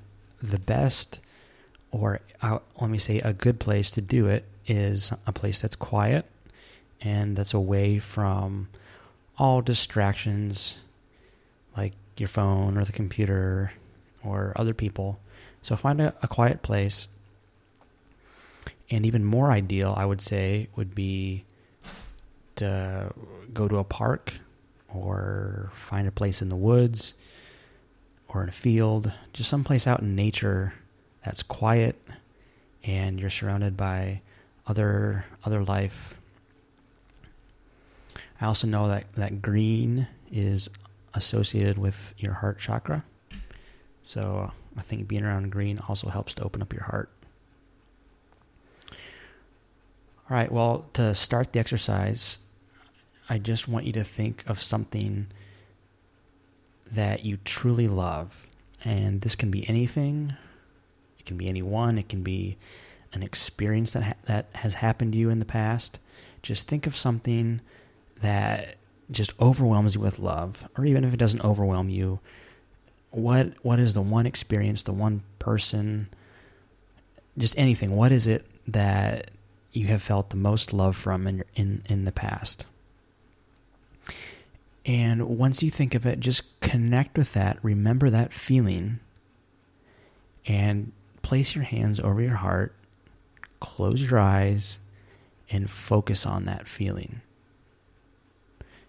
the 0.50 0.58
best, 0.58 1.20
or 1.90 2.20
uh, 2.42 2.58
let 2.80 2.90
me 2.90 2.98
say, 2.98 3.20
a 3.20 3.32
good 3.32 3.60
place 3.60 3.90
to 3.92 4.00
do 4.00 4.26
it 4.26 4.44
is 4.66 5.12
a 5.26 5.32
place 5.32 5.58
that's 5.58 5.76
quiet 5.76 6.26
and 7.00 7.36
that's 7.36 7.54
away 7.54 7.98
from 7.98 8.68
all 9.38 9.60
distractions 9.60 10.78
like 11.76 11.92
your 12.16 12.28
phone 12.28 12.78
or 12.78 12.84
the 12.84 12.92
computer 12.92 13.72
or 14.24 14.52
other 14.56 14.74
people. 14.74 15.18
So 15.62 15.76
find 15.76 16.00
a, 16.00 16.14
a 16.22 16.28
quiet 16.28 16.62
place. 16.62 17.08
And 18.90 19.04
even 19.04 19.24
more 19.24 19.50
ideal, 19.50 19.94
I 19.96 20.04
would 20.04 20.20
say, 20.20 20.68
would 20.76 20.94
be 20.94 21.44
to 22.56 23.12
go 23.52 23.68
to 23.68 23.78
a 23.78 23.84
park 23.84 24.34
or 24.88 25.70
find 25.74 26.06
a 26.06 26.12
place 26.12 26.40
in 26.40 26.48
the 26.48 26.56
woods 26.56 27.14
or 28.28 28.42
in 28.42 28.48
a 28.48 28.52
field, 28.52 29.12
just 29.32 29.50
someplace 29.50 29.86
out 29.86 30.00
in 30.00 30.14
nature 30.14 30.74
that's 31.24 31.42
quiet 31.42 31.96
and 32.84 33.18
you're 33.20 33.30
surrounded 33.30 33.76
by 33.76 34.20
other 34.66 35.24
other 35.44 35.64
life. 35.64 36.20
I 38.40 38.46
also 38.46 38.66
know 38.66 38.88
that, 38.88 39.12
that 39.14 39.42
green 39.42 40.08
is 40.30 40.68
associated 41.14 41.78
with 41.78 42.14
your 42.18 42.34
heart 42.34 42.58
chakra. 42.58 43.04
So 44.02 44.52
I 44.76 44.82
think 44.82 45.08
being 45.08 45.24
around 45.24 45.50
green 45.50 45.80
also 45.88 46.08
helps 46.08 46.34
to 46.34 46.44
open 46.44 46.62
up 46.62 46.72
your 46.72 46.84
heart. 46.84 47.10
All 50.28 50.36
right, 50.36 50.50
well, 50.50 50.86
to 50.94 51.14
start 51.14 51.52
the 51.52 51.60
exercise, 51.60 52.38
I 53.28 53.38
just 53.38 53.68
want 53.68 53.86
you 53.86 53.92
to 53.92 54.04
think 54.04 54.44
of 54.48 54.60
something 54.60 55.28
that 56.90 57.24
you 57.24 57.38
truly 57.44 57.88
love. 57.88 58.46
And 58.84 59.20
this 59.20 59.34
can 59.34 59.50
be 59.50 59.68
anything, 59.68 60.34
it 61.18 61.26
can 61.26 61.36
be 61.36 61.48
anyone, 61.48 61.98
it 61.98 62.08
can 62.08 62.22
be 62.22 62.56
an 63.12 63.22
experience 63.22 63.92
that, 63.92 64.04
ha- 64.04 64.14
that 64.26 64.46
has 64.54 64.74
happened 64.74 65.12
to 65.12 65.18
you 65.18 65.30
in 65.30 65.38
the 65.38 65.44
past. 65.44 65.98
Just 66.42 66.68
think 66.68 66.86
of 66.86 66.96
something 66.96 67.60
that 68.20 68.76
just 69.10 69.32
overwhelms 69.40 69.94
you 69.94 70.00
with 70.00 70.18
love, 70.18 70.68
or 70.76 70.84
even 70.84 71.04
if 71.04 71.14
it 71.14 71.18
doesn't 71.18 71.44
overwhelm 71.44 71.88
you, 71.88 72.20
what 73.10 73.52
what 73.62 73.78
is 73.78 73.94
the 73.94 74.02
one 74.02 74.26
experience, 74.26 74.82
the 74.82 74.92
one 74.92 75.22
person, 75.38 76.08
just 77.38 77.58
anything? 77.58 77.96
What 77.96 78.12
is 78.12 78.26
it 78.26 78.46
that 78.68 79.30
you 79.72 79.86
have 79.86 80.02
felt 80.02 80.30
the 80.30 80.36
most 80.36 80.72
love 80.72 80.96
from 80.96 81.26
in 81.26 81.44
in 81.54 81.82
in 81.88 82.04
the 82.04 82.12
past? 82.12 82.66
And 84.86 85.28
once 85.36 85.64
you 85.64 85.70
think 85.70 85.96
of 85.96 86.06
it, 86.06 86.20
just 86.20 86.60
connect 86.60 87.18
with 87.18 87.32
that. 87.32 87.58
Remember 87.60 88.08
that 88.08 88.32
feeling, 88.32 89.00
and 90.46 90.92
place 91.22 91.56
your 91.56 91.64
hands 91.64 91.98
over 91.98 92.22
your 92.22 92.36
heart. 92.36 92.72
Close 93.58 94.08
your 94.08 94.20
eyes 94.20 94.78
and 95.50 95.68
focus 95.68 96.24
on 96.24 96.44
that 96.44 96.68
feeling. 96.68 97.20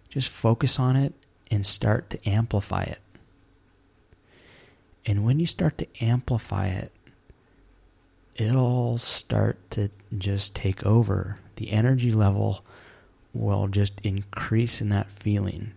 Just 0.09 0.29
focus 0.29 0.79
on 0.79 0.95
it 0.95 1.13
and 1.49 1.65
start 1.65 2.11
to 2.11 2.29
amplify 2.29 2.83
it. 2.83 2.99
And 5.05 5.25
when 5.25 5.39
you 5.39 5.47
start 5.47 5.79
to 5.79 5.87
amplify 5.99 6.67
it, 6.67 6.91
it'll 8.35 8.99
start 8.99 9.57
to 9.71 9.89
just 10.15 10.53
take 10.53 10.85
over. 10.85 11.37
The 11.55 11.71
energy 11.71 12.11
level 12.11 12.63
will 13.33 13.67
just 13.67 13.93
increase 14.03 14.79
in 14.79 14.89
that 14.89 15.11
feeling. 15.11 15.71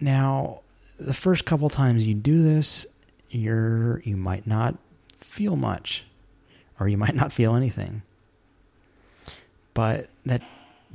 Now, 0.00 0.60
the 0.98 1.14
first 1.14 1.44
couple 1.44 1.68
times 1.68 2.06
you 2.06 2.14
do 2.14 2.42
this, 2.42 2.86
you're 3.30 4.00
you 4.00 4.16
might 4.16 4.46
not 4.46 4.76
feel 5.16 5.56
much 5.56 6.06
or 6.80 6.88
you 6.88 6.96
might 6.96 7.14
not 7.14 7.32
feel 7.32 7.54
anything. 7.54 8.02
But 9.74 10.08
that 10.26 10.42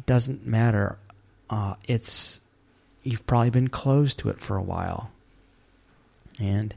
doesn't 0.05 0.45
matter. 0.45 0.97
Uh, 1.49 1.75
it's 1.87 2.41
you've 3.03 3.25
probably 3.27 3.49
been 3.49 3.67
closed 3.67 4.19
to 4.19 4.29
it 4.29 4.39
for 4.39 4.55
a 4.55 4.61
while 4.61 5.11
and 6.39 6.73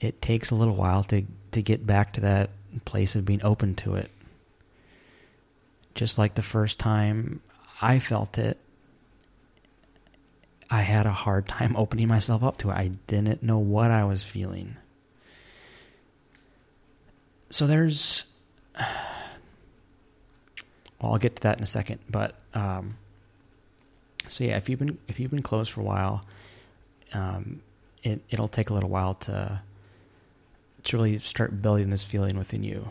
it 0.00 0.20
takes 0.20 0.50
a 0.50 0.54
little 0.54 0.74
while 0.74 1.02
to 1.04 1.24
to 1.52 1.62
get 1.62 1.86
back 1.86 2.12
to 2.14 2.20
that 2.20 2.50
place 2.84 3.16
of 3.16 3.24
being 3.24 3.40
open 3.42 3.74
to 3.74 3.96
it. 3.96 4.10
Just 5.94 6.18
like 6.18 6.34
the 6.34 6.42
first 6.42 6.78
time 6.78 7.40
I 7.82 7.98
felt 7.98 8.38
it, 8.38 8.58
I 10.70 10.82
had 10.82 11.06
a 11.06 11.12
hard 11.12 11.48
time 11.48 11.74
opening 11.76 12.08
myself 12.08 12.44
up 12.44 12.58
to 12.58 12.70
it. 12.70 12.74
I 12.74 12.92
didn't 13.06 13.42
know 13.42 13.58
what 13.58 13.90
I 13.90 14.04
was 14.04 14.24
feeling. 14.24 14.76
So 17.50 17.66
there's 17.66 18.24
well, 21.00 21.12
I'll 21.12 21.18
get 21.18 21.36
to 21.36 21.42
that 21.42 21.58
in 21.58 21.64
a 21.64 21.66
second, 21.66 21.98
but 22.08 22.34
um, 22.54 22.96
so 24.28 24.44
yeah, 24.44 24.56
if 24.56 24.68
you've 24.68 24.78
been 24.78 24.98
if 25.08 25.18
you've 25.18 25.30
been 25.30 25.42
closed 25.42 25.72
for 25.72 25.80
a 25.80 25.84
while, 25.84 26.24
um, 27.12 27.62
it 28.02 28.22
it'll 28.30 28.48
take 28.48 28.70
a 28.70 28.74
little 28.74 28.90
while 28.90 29.14
to 29.14 29.62
to 30.84 30.96
really 30.96 31.18
start 31.18 31.60
building 31.60 31.90
this 31.90 32.04
feeling 32.04 32.38
within 32.38 32.62
you. 32.62 32.90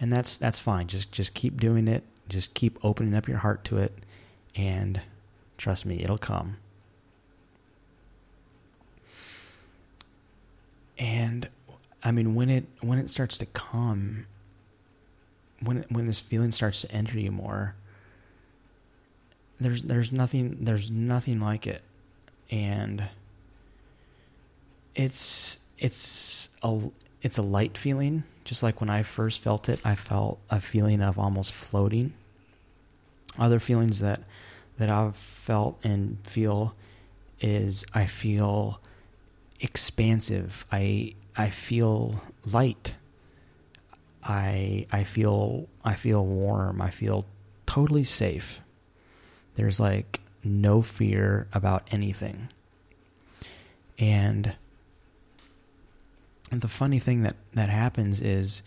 And 0.00 0.12
that's 0.12 0.36
that's 0.36 0.60
fine. 0.60 0.86
Just 0.86 1.12
just 1.12 1.34
keep 1.34 1.60
doing 1.60 1.88
it. 1.88 2.04
Just 2.28 2.54
keep 2.54 2.78
opening 2.82 3.14
up 3.14 3.28
your 3.28 3.38
heart 3.38 3.64
to 3.64 3.78
it 3.78 3.92
and 4.54 5.00
trust 5.58 5.86
me, 5.86 6.02
it'll 6.02 6.18
come. 6.18 6.56
And 10.98 11.48
I 12.02 12.10
mean 12.10 12.34
when 12.34 12.50
it 12.50 12.64
when 12.80 12.98
it 12.98 13.10
starts 13.10 13.38
to 13.38 13.46
come 13.46 14.26
when 15.60 15.84
when 15.88 16.06
this 16.06 16.18
feeling 16.18 16.52
starts 16.52 16.82
to 16.82 16.92
enter 16.92 17.18
you 17.18 17.30
more 17.30 17.74
there's 19.60 19.82
there's 19.84 20.12
nothing 20.12 20.58
there's 20.60 20.90
nothing 20.90 21.40
like 21.40 21.66
it. 21.66 21.82
And 22.50 23.08
it's 24.94 25.58
it's 25.78 26.50
a 26.62 26.80
it's 27.22 27.38
a 27.38 27.42
light 27.42 27.76
feeling, 27.76 28.24
just 28.44 28.62
like 28.62 28.80
when 28.80 28.90
I 28.90 29.02
first 29.02 29.40
felt 29.40 29.68
it. 29.68 29.80
I 29.84 29.94
felt 29.94 30.38
a 30.50 30.60
feeling 30.60 31.02
of 31.02 31.18
almost 31.18 31.52
floating. 31.52 32.12
Other 33.38 33.58
feelings 33.58 34.00
that 34.00 34.20
that 34.78 34.90
I've 34.90 35.16
felt 35.16 35.78
and 35.82 36.18
feel 36.22 36.74
is 37.40 37.84
I 37.94 38.06
feel 38.06 38.80
expansive. 39.60 40.66
I 40.70 41.14
I 41.36 41.50
feel 41.50 42.22
light. 42.44 42.96
I 44.22 44.86
I 44.90 45.04
feel 45.04 45.68
I 45.84 45.94
feel 45.94 46.24
warm. 46.24 46.82
I 46.82 46.90
feel 46.90 47.26
totally 47.66 48.04
safe. 48.04 48.62
There's 49.54 49.80
like 49.80 50.20
no 50.44 50.82
fear 50.82 51.48
about 51.52 51.88
anything. 51.90 52.48
And 53.98 54.54
the 56.50 56.68
funny 56.68 56.98
thing 56.98 57.22
that, 57.22 57.36
that 57.54 57.68
happens 57.68 58.20
is 58.20 58.62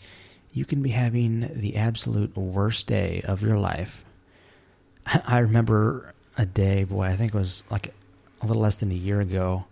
you 0.51 0.65
can 0.65 0.81
be 0.81 0.89
having 0.89 1.51
the 1.53 1.75
absolute 1.77 2.35
worst 2.35 2.87
day 2.87 3.21
of 3.25 3.41
your 3.41 3.57
life. 3.57 4.05
I 5.25 5.39
remember 5.39 6.13
a 6.37 6.45
day, 6.45 6.83
boy, 6.83 7.05
I 7.05 7.15
think 7.15 7.33
it 7.33 7.37
was 7.37 7.63
like 7.69 7.93
a 8.41 8.47
little 8.47 8.61
less 8.61 8.77
than 8.77 8.91
a 8.91 8.95
year 8.95 9.21
ago. 9.21 9.65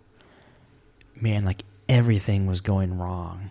Man, 1.20 1.44
like 1.44 1.62
everything 1.88 2.46
was 2.46 2.60
going 2.60 2.98
wrong. 2.98 3.50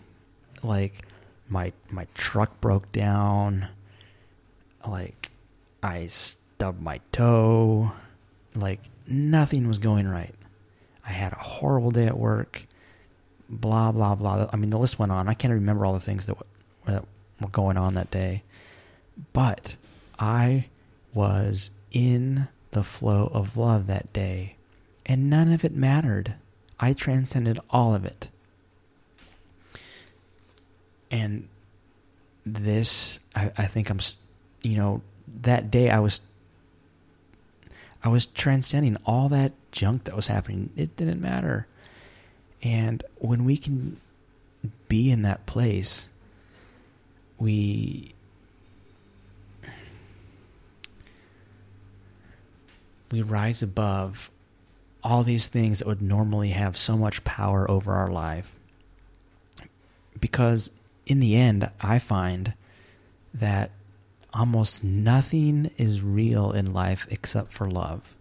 Like 0.64 1.06
my 1.50 1.74
my 1.90 2.08
truck 2.14 2.60
broke 2.62 2.92
down. 2.92 3.68
Like 4.88 5.32
I 5.84 6.08
stubbed 6.08 6.82
my 6.82 7.00
toe. 7.12 7.92
Like 8.56 8.82
nothing 9.08 9.68
was 9.68 9.80
going 9.80 10.08
right. 10.08 10.36
I 11.06 11.12
had 11.12 11.34
a 11.34 11.38
horrible 11.38 11.92
day 11.92 12.06
at 12.06 12.18
work. 12.18 12.66
Blah 13.50 13.92
blah 13.92 14.16
blah. 14.16 14.50
I 14.52 14.58
mean, 14.58 14.70
the 14.70 14.80
list 14.80 15.00
went 15.00 15.12
on. 15.12 15.28
I 15.28 15.34
can't 15.34 15.54
remember 15.54 15.86
all 15.86 15.94
the 15.94 16.00
things 16.00 16.26
that 16.26 16.38
that 16.86 17.06
were 17.40 17.50
going 17.50 17.78
on 17.78 17.94
that 17.94 18.12
day, 18.12 18.44
but 19.34 19.78
I 20.20 20.66
was 21.14 21.72
in 21.92 22.48
the 22.72 22.84
flow 22.84 23.30
of 23.34 23.58
love 23.58 23.88
that 23.88 24.12
day, 24.14 24.56
and 25.06 25.30
none 25.30 25.52
of 25.52 25.64
it 25.64 25.74
mattered. 25.74 26.36
I 26.80 26.94
transcended 26.94 27.60
all 27.70 27.94
of 27.94 28.06
it. 28.06 28.30
And 31.10 31.48
this, 32.46 33.20
I, 33.36 33.52
I 33.58 33.66
think 33.66 33.90
I'm, 33.90 34.00
you 34.62 34.76
know, 34.76 35.02
that 35.42 35.72
day 35.72 35.90
I 35.90 36.00
was 36.00 36.22
I 38.04 38.10
was 38.10 38.28
transcending 38.28 38.96
all 39.06 39.28
that 39.30 39.54
junk 39.72 40.06
that 40.06 40.16
was 40.16 40.28
happening. 40.28 40.70
It 40.76 40.96
didn't 40.96 41.20
matter. 41.20 41.68
And 42.62 43.04
when 43.18 43.44
we 43.44 43.58
can 43.58 44.00
be 44.88 45.12
in 45.12 45.24
that 45.24 45.46
place, 45.46 46.10
we 47.38 48.14
we 53.12 53.22
rise 53.22 53.64
above 53.64 54.32
all 55.08 55.24
these 55.24 55.48
things 55.48 55.80
that 55.80 55.88
would 55.88 56.02
normally 56.02 56.50
have 56.50 56.76
so 56.76 56.98
much 56.98 57.24
power 57.24 57.70
over 57.72 57.94
our 57.94 58.12
life. 58.12 58.60
Because 60.20 60.70
in 61.06 61.22
the 61.22 61.38
end, 61.38 61.72
I 61.80 61.98
find 61.98 62.54
that 63.34 63.72
almost 64.34 64.84
nothing 64.84 65.72
is 65.78 66.04
real 66.04 66.52
in 66.52 66.74
life 66.74 67.08
except 67.10 67.54
for 67.54 67.72
love. 67.72 68.18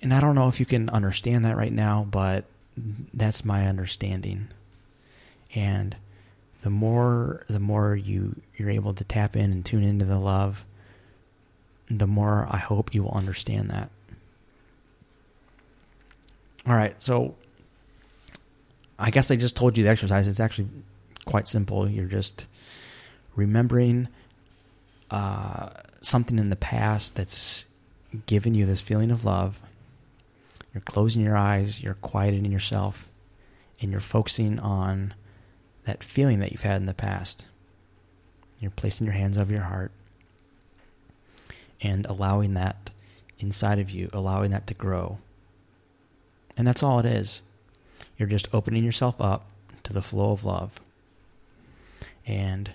And 0.00 0.14
I 0.14 0.20
don't 0.20 0.36
know 0.36 0.46
if 0.46 0.60
you 0.60 0.66
can 0.66 0.88
understand 0.90 1.44
that 1.44 1.56
right 1.56 1.72
now, 1.72 2.06
but 2.08 2.44
that's 3.12 3.44
my 3.44 3.66
understanding. 3.66 4.46
And 5.56 5.96
the 6.62 6.70
more 6.70 7.44
the 7.48 7.58
more 7.58 7.96
you 7.96 8.40
you're 8.56 8.70
able 8.70 8.94
to 8.94 9.02
tap 9.02 9.34
in 9.34 9.50
and 9.50 9.64
tune 9.64 9.82
into 9.82 10.04
the 10.04 10.20
love, 10.20 10.64
the 11.90 12.06
more 12.06 12.46
I 12.48 12.58
hope 12.58 12.94
you 12.94 13.02
will 13.02 13.10
understand 13.10 13.70
that. 13.70 13.90
All 16.66 16.74
right, 16.74 17.00
so 17.00 17.36
I 18.98 19.10
guess 19.10 19.30
I 19.30 19.36
just 19.36 19.56
told 19.56 19.78
you 19.78 19.84
the 19.84 19.90
exercise. 19.90 20.26
It's 20.26 20.40
actually 20.40 20.68
quite 21.24 21.46
simple. 21.46 21.88
You're 21.88 22.06
just 22.06 22.46
remembering 23.36 24.08
uh, 25.10 25.70
something 26.00 26.38
in 26.38 26.50
the 26.50 26.56
past 26.56 27.14
that's 27.14 27.66
given 28.26 28.54
you 28.54 28.66
this 28.66 28.80
feeling 28.80 29.12
of 29.12 29.24
love. 29.24 29.60
You're 30.74 30.80
closing 30.80 31.22
your 31.22 31.36
eyes, 31.36 31.82
you're 31.82 31.94
quieting 31.94 32.44
yourself, 32.46 33.10
and 33.80 33.92
you're 33.92 34.00
focusing 34.00 34.58
on 34.58 35.14
that 35.84 36.02
feeling 36.02 36.40
that 36.40 36.50
you've 36.50 36.62
had 36.62 36.76
in 36.76 36.86
the 36.86 36.94
past. 36.94 37.44
You're 38.58 38.72
placing 38.72 39.06
your 39.06 39.14
hands 39.14 39.38
over 39.38 39.52
your 39.52 39.62
heart 39.62 39.92
and 41.80 42.06
allowing 42.06 42.54
that 42.54 42.90
inside 43.38 43.78
of 43.78 43.90
you, 43.90 44.10
allowing 44.12 44.50
that 44.50 44.66
to 44.66 44.74
grow. 44.74 45.18
And 46.56 46.66
that's 46.66 46.82
all 46.82 46.98
it 46.98 47.06
is. 47.06 47.42
You're 48.16 48.28
just 48.28 48.48
opening 48.52 48.84
yourself 48.84 49.20
up 49.20 49.50
to 49.82 49.92
the 49.92 50.02
flow 50.02 50.32
of 50.32 50.44
love. 50.44 50.80
And 52.26 52.70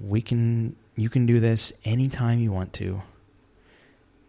we 0.00 0.22
can 0.22 0.76
you 0.96 1.08
can 1.08 1.26
do 1.26 1.40
this 1.40 1.72
anytime 1.84 2.38
you 2.40 2.52
want 2.52 2.72
to 2.74 3.02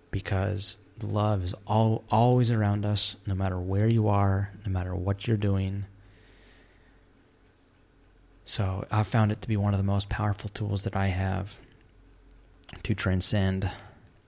because 0.10 0.78
love 1.02 1.44
is 1.44 1.56
all, 1.66 2.04
always 2.10 2.52
around 2.52 2.86
us, 2.86 3.16
no 3.26 3.34
matter 3.34 3.60
where 3.60 3.88
you 3.88 4.08
are, 4.08 4.52
no 4.66 4.72
matter 4.72 4.96
what 4.96 5.28
you're 5.28 5.38
doing. 5.38 5.86
So 8.46 8.86
I've 8.92 9.08
found 9.08 9.32
it 9.32 9.42
to 9.42 9.48
be 9.48 9.58
one 9.58 9.74
of 9.74 9.80
the 9.80 9.84
most 9.84 10.10
powerful 10.10 10.50
tools 10.50 10.84
that 10.84 10.96
I 10.96 11.08
have 11.08 11.60
to 12.84 12.94
transcend 12.94 13.70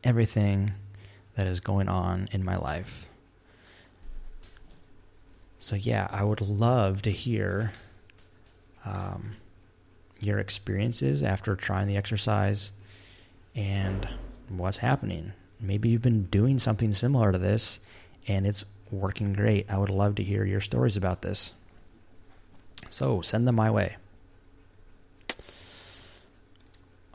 everything 0.04 0.74
that 1.36 1.48
is 1.48 1.60
going 1.60 1.88
on 1.88 2.28
in 2.32 2.44
my 2.44 2.58
life. 2.58 3.10
So, 5.64 5.78
yeah, 5.78 6.10
I 6.12 6.26
would 6.26 6.42
love 6.42 7.02
to 7.04 7.10
hear 7.10 7.72
um, 8.84 9.38
your 10.20 10.38
experiences 10.38 11.24
after 11.24 11.56
trying 11.56 11.88
the 11.88 11.96
exercise 11.96 12.74
and 13.56 14.06
what's 14.50 14.80
happening. 14.80 15.32
Maybe 15.62 15.88
you've 15.88 16.02
been 16.02 16.26
doing 16.26 16.60
something 16.60 16.92
similar 16.92 17.32
to 17.32 17.38
this 17.38 17.80
and 18.28 18.46
it's 18.46 18.66
working 18.92 19.32
great. 19.32 19.66
I 19.72 19.78
would 19.78 19.90
love 19.90 20.16
to 20.16 20.24
hear 20.24 20.44
your 20.44 20.60
stories 20.60 20.98
about 20.98 21.22
this. 21.22 21.54
So 22.90 23.22
send 23.22 23.48
them 23.48 23.56
my 23.56 23.72
way. 23.72 23.96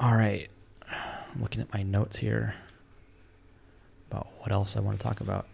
All 0.01 0.17
right. 0.17 0.49
I'm 0.91 1.43
looking 1.43 1.61
at 1.61 1.75
my 1.75 1.83
notes 1.83 2.17
here 2.17 2.55
about 4.11 4.29
what 4.39 4.53
else 4.53 4.75
I 4.75 4.81
want 4.81 4.99
to 4.99 5.05
talk 5.07 5.21
about. 5.21 5.45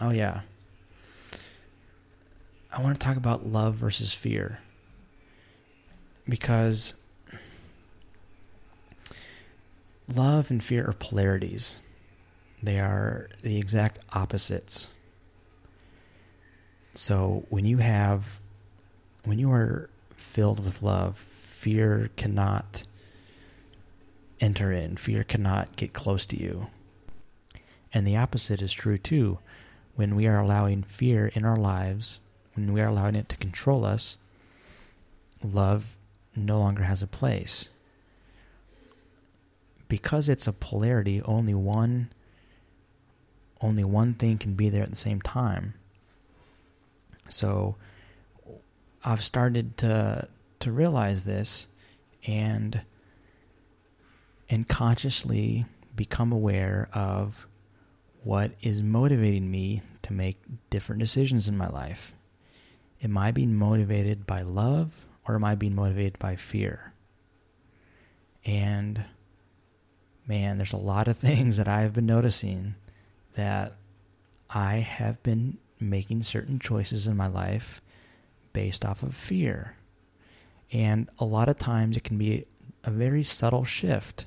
Oh, 0.00 0.10
yeah. 0.10 0.40
I 2.72 2.80
want 2.82 2.98
to 2.98 3.04
talk 3.04 3.16
about 3.16 3.46
love 3.46 3.74
versus 3.74 4.14
fear 4.14 4.60
because 6.28 6.94
love 10.14 10.50
and 10.50 10.62
fear 10.62 10.88
are 10.88 10.92
polarities. 10.92 11.76
They 12.62 12.78
are 12.78 13.28
the 13.42 13.58
exact 13.58 13.98
opposites. 14.12 14.86
So 16.94 17.44
when 17.48 17.64
you 17.64 17.78
have, 17.78 18.40
when 19.24 19.40
you 19.40 19.50
are 19.50 19.90
filled 20.16 20.64
with 20.64 20.82
love, 20.82 21.16
fear 21.16 22.10
cannot 22.16 22.84
enter 24.40 24.70
in, 24.70 24.96
fear 24.96 25.24
cannot 25.24 25.74
get 25.74 25.92
close 25.92 26.24
to 26.26 26.40
you. 26.40 26.68
And 27.92 28.06
the 28.06 28.16
opposite 28.16 28.62
is 28.62 28.72
true 28.72 28.98
too. 28.98 29.40
When 29.96 30.14
we 30.14 30.28
are 30.28 30.38
allowing 30.38 30.84
fear 30.84 31.26
in 31.26 31.44
our 31.44 31.56
lives, 31.56 32.20
we 32.68 32.80
are 32.80 32.88
allowing 32.88 33.14
it 33.14 33.28
to 33.28 33.36
control 33.36 33.84
us, 33.84 34.18
love 35.42 35.96
no 36.36 36.58
longer 36.58 36.84
has 36.84 37.02
a 37.02 37.06
place. 37.06 37.68
Because 39.88 40.28
it's 40.28 40.46
a 40.46 40.52
polarity, 40.52 41.20
only 41.22 41.54
one 41.54 42.10
only 43.62 43.84
one 43.84 44.14
thing 44.14 44.38
can 44.38 44.54
be 44.54 44.70
there 44.70 44.82
at 44.82 44.90
the 44.90 44.96
same 44.96 45.20
time. 45.20 45.74
So 47.28 47.76
I've 49.04 49.22
started 49.22 49.76
to 49.78 50.28
to 50.60 50.72
realize 50.72 51.24
this 51.24 51.66
and 52.26 52.80
and 54.48 54.66
consciously 54.68 55.64
become 55.94 56.32
aware 56.32 56.88
of 56.92 57.46
what 58.24 58.52
is 58.62 58.82
motivating 58.82 59.50
me 59.50 59.82
to 60.02 60.12
make 60.12 60.36
different 60.68 61.00
decisions 61.00 61.48
in 61.48 61.56
my 61.56 61.68
life. 61.68 62.14
Am 63.02 63.16
I 63.16 63.30
being 63.30 63.54
motivated 63.54 64.26
by 64.26 64.42
love 64.42 65.06
or 65.26 65.34
am 65.34 65.44
I 65.44 65.54
being 65.54 65.74
motivated 65.74 66.18
by 66.18 66.36
fear? 66.36 66.92
And 68.44 69.04
man, 70.26 70.56
there's 70.56 70.72
a 70.72 70.78
lot 70.78 71.08
of 71.08 71.16
things 71.18 71.56
that 71.56 71.68
I've 71.68 71.94
been 71.94 72.06
noticing 72.06 72.74
that 73.34 73.74
I 74.48 74.76
have 74.76 75.22
been 75.22 75.58
making 75.78 76.22
certain 76.22 76.58
choices 76.58 77.06
in 77.06 77.16
my 77.16 77.28
life 77.28 77.80
based 78.52 78.84
off 78.84 79.02
of 79.02 79.14
fear. 79.14 79.76
And 80.72 81.08
a 81.18 81.24
lot 81.24 81.48
of 81.48 81.58
times 81.58 81.96
it 81.96 82.04
can 82.04 82.18
be 82.18 82.46
a 82.84 82.90
very 82.90 83.22
subtle 83.22 83.64
shift. 83.64 84.26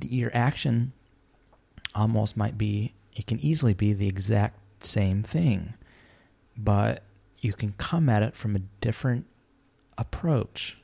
Your 0.00 0.30
action 0.34 0.92
almost 1.94 2.36
might 2.36 2.56
be, 2.56 2.94
it 3.16 3.26
can 3.26 3.40
easily 3.40 3.74
be 3.74 3.92
the 3.92 4.08
exact 4.08 4.84
same 4.84 5.22
thing, 5.22 5.74
but 6.56 7.02
you 7.38 7.52
can 7.52 7.72
come 7.78 8.08
at 8.08 8.22
it 8.22 8.34
from 8.34 8.56
a 8.56 8.60
different 8.80 9.26
approach. 9.96 10.76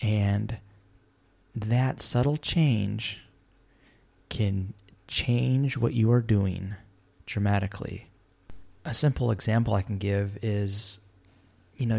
And 0.00 0.58
that 1.54 2.00
subtle 2.00 2.36
change 2.36 3.22
can 4.28 4.74
change 5.08 5.76
what 5.76 5.94
you 5.94 6.10
are 6.12 6.20
doing 6.20 6.74
dramatically. 7.26 8.08
a 8.86 8.94
simple 8.94 9.32
example 9.32 9.74
I 9.74 9.82
can 9.82 9.98
give 9.98 10.38
is, 10.42 10.98
you 11.76 11.86
know, 11.86 11.96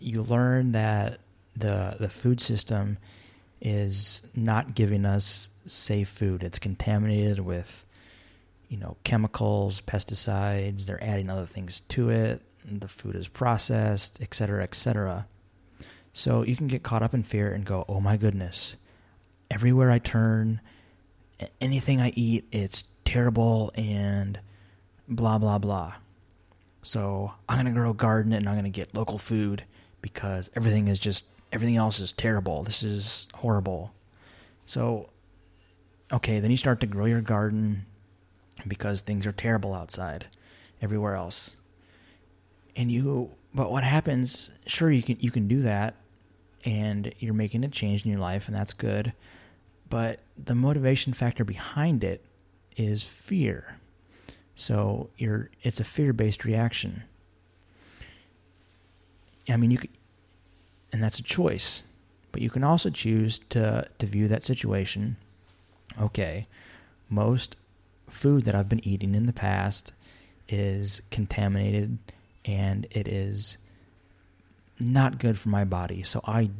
you, 0.00 0.22
learn 0.22 0.72
that 0.72 1.18
the 1.54 1.96
the 2.00 2.08
food 2.08 2.40
system 2.40 2.96
is 3.60 4.22
not 4.34 4.74
giving 4.74 5.04
us 5.04 5.50
safe 5.66 6.08
food. 6.08 6.42
It's 6.42 6.58
contaminated 6.58 7.38
with, 7.38 7.84
you 8.72 8.78
know, 8.78 8.96
chemicals, 9.04 9.82
pesticides. 9.82 10.86
They're 10.86 11.04
adding 11.04 11.28
other 11.28 11.44
things 11.44 11.80
to 11.90 12.08
it. 12.08 12.40
The 12.64 12.88
food 12.88 13.16
is 13.16 13.28
processed, 13.28 14.22
et 14.22 14.32
cetera, 14.32 14.62
et 14.62 14.74
cetera. 14.74 15.26
So 16.14 16.42
you 16.42 16.56
can 16.56 16.68
get 16.68 16.82
caught 16.82 17.02
up 17.02 17.12
in 17.12 17.22
fear 17.22 17.52
and 17.52 17.66
go, 17.66 17.84
"Oh 17.86 18.00
my 18.00 18.16
goodness! 18.16 18.76
Everywhere 19.50 19.90
I 19.90 19.98
turn, 19.98 20.62
anything 21.60 22.00
I 22.00 22.14
eat, 22.16 22.46
it's 22.50 22.84
terrible 23.04 23.72
and 23.74 24.40
blah 25.06 25.36
blah 25.36 25.58
blah." 25.58 25.92
So 26.82 27.30
I'm 27.50 27.58
gonna 27.58 27.72
grow 27.72 27.90
a 27.90 27.94
garden 27.94 28.32
and 28.32 28.48
I'm 28.48 28.56
gonna 28.56 28.70
get 28.70 28.94
local 28.94 29.18
food 29.18 29.64
because 30.00 30.48
everything 30.56 30.88
is 30.88 30.98
just 30.98 31.26
everything 31.52 31.76
else 31.76 32.00
is 32.00 32.12
terrible. 32.12 32.62
This 32.62 32.82
is 32.82 33.28
horrible. 33.34 33.92
So 34.64 35.10
okay, 36.10 36.40
then 36.40 36.50
you 36.50 36.56
start 36.56 36.80
to 36.80 36.86
grow 36.86 37.04
your 37.04 37.20
garden 37.20 37.84
because 38.66 39.02
things 39.02 39.26
are 39.26 39.32
terrible 39.32 39.74
outside 39.74 40.26
everywhere 40.80 41.14
else. 41.14 41.50
And 42.76 42.90
you 42.90 43.30
but 43.54 43.70
what 43.70 43.84
happens, 43.84 44.50
sure 44.66 44.90
you 44.90 45.02
can 45.02 45.18
you 45.20 45.30
can 45.30 45.48
do 45.48 45.62
that 45.62 45.94
and 46.64 47.12
you're 47.18 47.34
making 47.34 47.64
a 47.64 47.68
change 47.68 48.04
in 48.04 48.10
your 48.10 48.20
life 48.20 48.48
and 48.48 48.56
that's 48.56 48.72
good. 48.72 49.12
But 49.88 50.20
the 50.42 50.54
motivation 50.54 51.12
factor 51.12 51.44
behind 51.44 52.02
it 52.02 52.24
is 52.76 53.02
fear. 53.02 53.76
So 54.54 55.10
you're 55.18 55.50
it's 55.62 55.80
a 55.80 55.84
fear-based 55.84 56.44
reaction. 56.44 57.02
I 59.48 59.56
mean, 59.56 59.70
you 59.70 59.78
could, 59.78 59.90
and 60.92 61.02
that's 61.02 61.18
a 61.18 61.22
choice, 61.22 61.82
but 62.30 62.42
you 62.42 62.50
can 62.50 62.64
also 62.64 62.90
choose 62.90 63.40
to 63.50 63.86
to 63.98 64.06
view 64.06 64.28
that 64.28 64.44
situation. 64.44 65.16
Okay, 66.00 66.46
most 67.10 67.56
food 68.12 68.44
that 68.44 68.54
I've 68.54 68.68
been 68.68 68.86
eating 68.86 69.14
in 69.14 69.26
the 69.26 69.32
past 69.32 69.92
is 70.48 71.00
contaminated 71.10 71.98
and 72.44 72.86
it 72.90 73.08
is 73.08 73.56
not 74.78 75.18
good 75.18 75.38
for 75.38 75.48
my 75.48 75.64
body. 75.64 76.02
So 76.02 76.20
I 76.24 76.50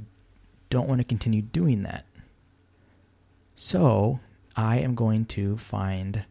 don't 0.71 0.89
want 0.89 1.01
to 1.01 1.05
continue 1.05 1.43
doing 1.43 1.83
that. 1.83 2.07
So 3.55 4.19
I 4.57 4.79
am 4.79 4.95
going 4.95 5.27
to 5.27 5.57
find 5.59 6.25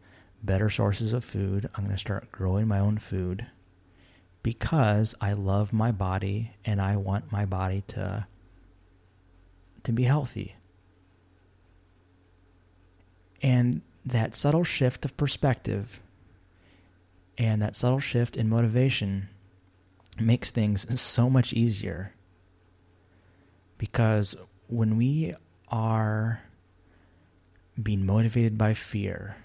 better 0.43 0.69
sources 0.69 1.13
of 1.13 1.23
food. 1.23 1.69
I'm 1.75 1.83
going 1.83 1.95
to 1.95 1.99
start 1.99 2.31
growing 2.31 2.67
my 2.67 2.79
own 2.79 2.97
food 2.97 3.45
because 4.41 5.13
I 5.21 5.33
love 5.33 5.71
my 5.71 5.91
body 5.91 6.51
and 6.65 6.81
I 6.81 6.97
want 6.97 7.31
my 7.31 7.45
body 7.45 7.83
to 7.89 8.25
to 9.83 9.91
be 9.91 10.03
healthy. 10.03 10.55
And 13.41 13.81
that 14.05 14.35
subtle 14.35 14.63
shift 14.63 15.05
of 15.05 15.15
perspective 15.17 16.01
and 17.37 17.61
that 17.61 17.75
subtle 17.75 17.99
shift 17.99 18.35
in 18.35 18.49
motivation 18.49 19.29
makes 20.19 20.51
things 20.51 20.99
so 20.99 21.29
much 21.29 21.53
easier 21.53 22.13
because 23.77 24.35
when 24.67 24.97
we 24.97 25.33
are 25.69 26.41
being 27.81 28.05
motivated 28.05 28.57
by 28.57 28.73
fear 28.73 29.35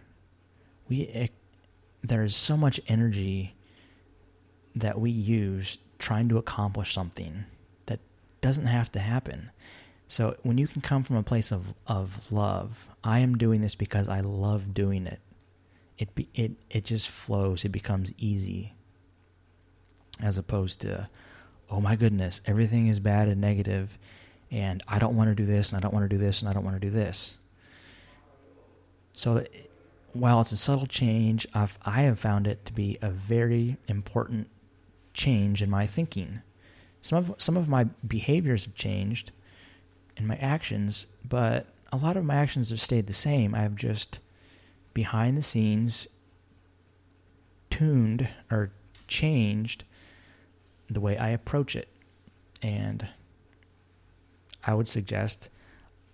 we 0.88 1.30
there's 2.02 2.36
so 2.36 2.56
much 2.56 2.80
energy 2.88 3.54
that 4.74 5.00
we 5.00 5.10
use 5.10 5.78
trying 5.98 6.28
to 6.28 6.38
accomplish 6.38 6.92
something 6.92 7.44
that 7.86 8.00
doesn't 8.40 8.66
have 8.66 8.92
to 8.92 8.98
happen. 8.98 9.50
So 10.08 10.36
when 10.42 10.58
you 10.58 10.68
can 10.68 10.82
come 10.82 11.02
from 11.02 11.16
a 11.16 11.22
place 11.22 11.52
of 11.52 11.74
of 11.86 12.30
love, 12.30 12.88
I 13.02 13.20
am 13.20 13.36
doing 13.36 13.60
this 13.60 13.74
because 13.74 14.08
I 14.08 14.20
love 14.20 14.72
doing 14.72 15.06
it. 15.06 15.20
It 15.98 16.14
be, 16.14 16.28
it 16.34 16.52
it 16.70 16.84
just 16.84 17.08
flows. 17.08 17.64
It 17.64 17.70
becomes 17.70 18.12
easy. 18.18 18.72
As 20.20 20.38
opposed 20.38 20.80
to, 20.80 21.08
oh 21.68 21.80
my 21.80 21.96
goodness, 21.96 22.40
everything 22.46 22.86
is 22.86 23.00
bad 23.00 23.28
and 23.28 23.40
negative, 23.40 23.98
and 24.50 24.82
I 24.88 24.98
don't 24.98 25.16
want 25.16 25.28
to 25.28 25.34
do 25.34 25.44
this, 25.44 25.70
and 25.70 25.78
I 25.78 25.80
don't 25.80 25.92
want 25.92 26.04
to 26.04 26.16
do 26.16 26.18
this, 26.18 26.40
and 26.40 26.48
I 26.48 26.54
don't 26.54 26.64
want 26.64 26.80
to 26.80 26.86
do 26.86 26.90
this. 26.90 27.36
So 29.12 29.44
while 30.12 30.40
it's 30.40 30.52
a 30.52 30.56
subtle 30.56 30.86
change, 30.86 31.46
I've, 31.52 31.78
I 31.84 32.02
have 32.02 32.18
found 32.18 32.46
it 32.46 32.64
to 32.66 32.72
be 32.72 32.96
a 33.02 33.10
very 33.10 33.76
important 33.88 34.48
change 35.12 35.62
in 35.62 35.68
my 35.68 35.86
thinking. 35.86 36.42
Some 37.02 37.18
of 37.18 37.34
some 37.38 37.56
of 37.56 37.68
my 37.68 37.84
behaviors 38.06 38.64
have 38.64 38.74
changed 38.74 39.32
in 40.16 40.26
my 40.26 40.36
actions, 40.36 41.06
but 41.26 41.66
a 41.92 41.96
lot 41.96 42.16
of 42.16 42.24
my 42.24 42.34
actions 42.34 42.70
have 42.70 42.80
stayed 42.80 43.06
the 43.06 43.12
same. 43.12 43.54
I've 43.54 43.76
just 43.76 44.20
behind 44.94 45.36
the 45.36 45.42
scenes 45.42 46.08
tuned 47.70 48.28
or 48.50 48.70
changed 49.08 49.84
the 50.88 51.00
way 51.00 51.16
I 51.18 51.28
approach 51.28 51.76
it. 51.76 51.88
And 52.62 53.08
I 54.64 54.74
would 54.74 54.88
suggest 54.88 55.50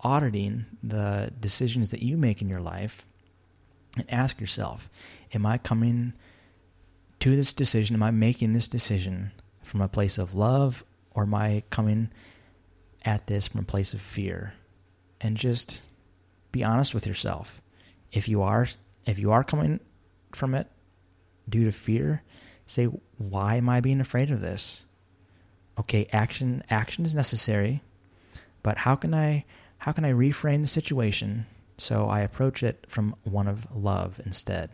auditing 0.01 0.67
the 0.83 1.33
decisions 1.39 1.91
that 1.91 2.03
you 2.03 2.17
make 2.17 2.43
in 2.43 2.49
your 2.49 2.61
life 2.61 3.07
and 3.97 4.05
ask 4.13 4.41
yourself 4.41 4.91
Am 5.33 5.47
I 5.47 5.59
coming 5.59 6.13
to 7.21 7.37
this 7.37 7.53
decision? 7.53 7.95
Am 7.95 8.03
I 8.03 8.11
making 8.11 8.53
this 8.53 8.69
decision 8.69 9.33
from 9.63 9.81
a 9.81 9.89
place 9.89 10.19
of 10.19 10.35
love 10.35 10.85
or 11.13 11.23
am 11.23 11.35
I 11.35 11.63
coming 11.71 12.11
at 13.05 13.27
this 13.27 13.49
from 13.49 13.61
a 13.61 13.65
place 13.65 13.95
of 13.95 14.01
fear? 14.01 14.55
And 15.21 15.37
just 15.37 15.83
be 16.51 16.65
honest 16.65 16.95
with 16.95 17.07
yourself. 17.07 17.63
If 18.13 18.29
you 18.29 18.43
are 18.43 18.67
if 19.07 19.19
you 19.19 19.33
are 19.33 19.45
coming 19.45 19.81
from 20.33 20.55
it 20.55 20.69
due 21.49 21.65
to 21.65 21.73
fear, 21.73 22.23
say 22.67 22.85
why 23.19 23.57
am 23.57 23.69
I 23.69 23.81
being 23.81 24.01
afraid 24.01 24.31
of 24.31 24.41
this? 24.41 24.85
Okay, 25.79 26.07
action 26.13 26.63
action 26.69 27.05
is 27.05 27.15
necessary, 27.15 27.83
but 28.63 28.79
how 28.79 28.95
can 28.95 29.15
I 29.15 29.45
how 29.79 29.93
can 29.93 30.05
I 30.05 30.13
reframe 30.13 30.63
the 30.63 30.69
situation 30.69 31.47
so 31.79 32.09
I 32.09 32.21
approach 32.21 32.63
it 32.63 32.85
from 32.89 33.17
one 33.25 33.49
of 33.49 33.75
love 33.75 34.21
instead. 34.25 34.71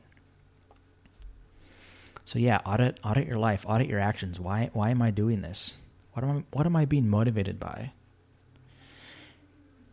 So 2.26 2.38
yeah, 2.38 2.60
audit 2.66 3.00
audit 3.02 3.26
your 3.26 3.38
life, 3.38 3.64
audit 3.66 3.88
your 3.88 4.00
actions. 4.00 4.38
Why 4.38 4.68
why 4.74 4.90
am 4.90 5.00
I 5.00 5.10
doing 5.10 5.40
this? 5.40 5.74
What 6.12 6.22
am 6.24 6.30
I 6.30 6.44
what 6.50 6.66
am 6.66 6.76
I 6.76 6.84
being 6.84 7.08
motivated 7.08 7.58
by? 7.58 7.92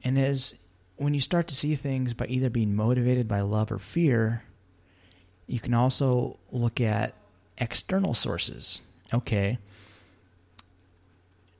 And 0.05 0.19
as 0.19 0.55
when 0.97 1.13
you 1.13 1.19
start 1.19 1.47
to 1.47 1.55
see 1.55 1.75
things 1.75 2.13
by 2.13 2.27
either 2.27 2.49
being 2.49 2.75
motivated 2.75 3.27
by 3.27 3.41
love 3.41 3.71
or 3.71 3.79
fear, 3.79 4.43
you 5.47 5.59
can 5.59 5.73
also 5.73 6.39
look 6.51 6.79
at 6.79 7.15
external 7.57 8.13
sources. 8.13 8.81
Okay, 9.13 9.57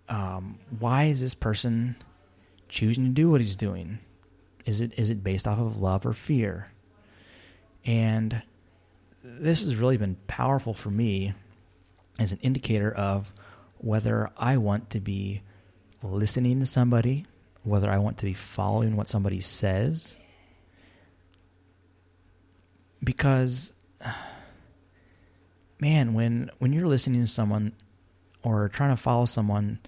um, 0.08 0.60
why 0.79 1.05
is 1.05 1.21
this 1.21 1.36
person 1.36 1.95
choosing 2.69 3.05
to 3.05 3.10
do 3.10 3.29
what 3.29 3.41
he's 3.41 3.55
doing? 3.55 3.99
Is 4.65 4.79
it 4.79 4.97
is 4.97 5.10
it 5.10 5.23
based 5.23 5.47
off 5.47 5.60
of 5.60 5.77
love 5.77 6.05
or 6.05 6.13
fear? 6.13 6.67
And 7.84 8.41
this 9.23 9.63
has 9.63 9.75
really 9.75 9.97
been 9.97 10.17
powerful 10.27 10.73
for 10.73 10.89
me 10.89 11.34
as 12.19 12.31
an 12.31 12.39
indicator 12.41 12.91
of 12.91 13.34
whether 13.77 14.29
I 14.38 14.58
want 14.58 14.89
to 14.91 14.99
be 14.99 15.41
listening 16.01 16.60
to 16.60 16.65
somebody, 16.65 17.25
whether 17.65 17.89
I 17.89 17.97
want 17.97 18.19
to 18.19 18.25
be 18.25 18.34
following 18.34 18.95
what 18.95 19.08
somebody 19.08 19.39
says. 19.41 20.15
Because 23.04 23.73
man, 25.80 26.13
when 26.13 26.49
when 26.60 26.73
you're 26.73 26.88
listening 26.88 27.21
to 27.21 27.28
someone 27.28 27.73
or 28.43 28.69
trying 28.69 28.91
to 28.91 29.01
follow 29.01 29.25
someone 29.25 29.80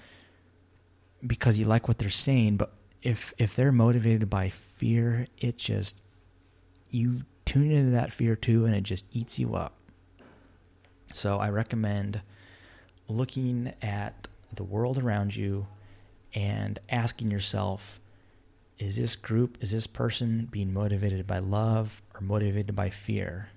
because 1.25 1.57
you 1.57 1.65
like 1.65 1.87
what 1.87 1.99
they're 1.99 2.09
saying, 2.09 2.57
but 2.57 2.73
if 3.01 3.33
if 3.37 3.55
they're 3.55 3.71
motivated 3.71 4.29
by 4.29 4.49
fear, 4.49 5.27
it 5.37 5.57
just 5.57 6.01
you 6.89 7.21
tune 7.45 7.71
into 7.71 7.91
that 7.91 8.11
fear 8.11 8.35
too, 8.35 8.65
and 8.65 8.75
it 8.75 8.83
just 8.83 9.05
eats 9.11 9.39
you 9.39 9.55
up. 9.55 9.73
So 11.13 11.37
I 11.37 11.49
recommend 11.49 12.21
looking 13.07 13.73
at 13.81 14.27
the 14.53 14.63
world 14.63 14.97
around 14.97 15.35
you 15.35 15.67
and 16.37 16.77
asking 16.87 17.31
yourself 17.31 17.99
is 18.77 18.95
this 18.95 19.15
group, 19.15 19.57
is 19.59 19.71
this 19.71 19.87
person 19.87 20.47
being 20.51 20.71
motivated 20.71 21.25
by 21.25 21.39
love 21.39 22.03
or 22.13 22.21
motivated 22.21 22.75
by 22.75 22.91
fear? 22.91 23.49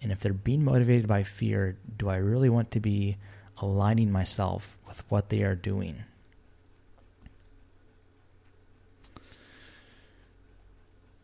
And 0.00 0.12
if 0.12 0.20
they're 0.20 0.32
being 0.32 0.64
motivated 0.64 1.08
by 1.08 1.24
fear, 1.24 1.76
do 1.98 2.08
I 2.08 2.18
really 2.18 2.48
want 2.48 2.70
to 2.70 2.78
be 2.78 3.16
aligning 3.58 4.12
myself 4.12 4.78
with 4.86 5.02
what 5.10 5.28
they 5.28 5.42
are 5.42 5.56
doing? 5.56 6.04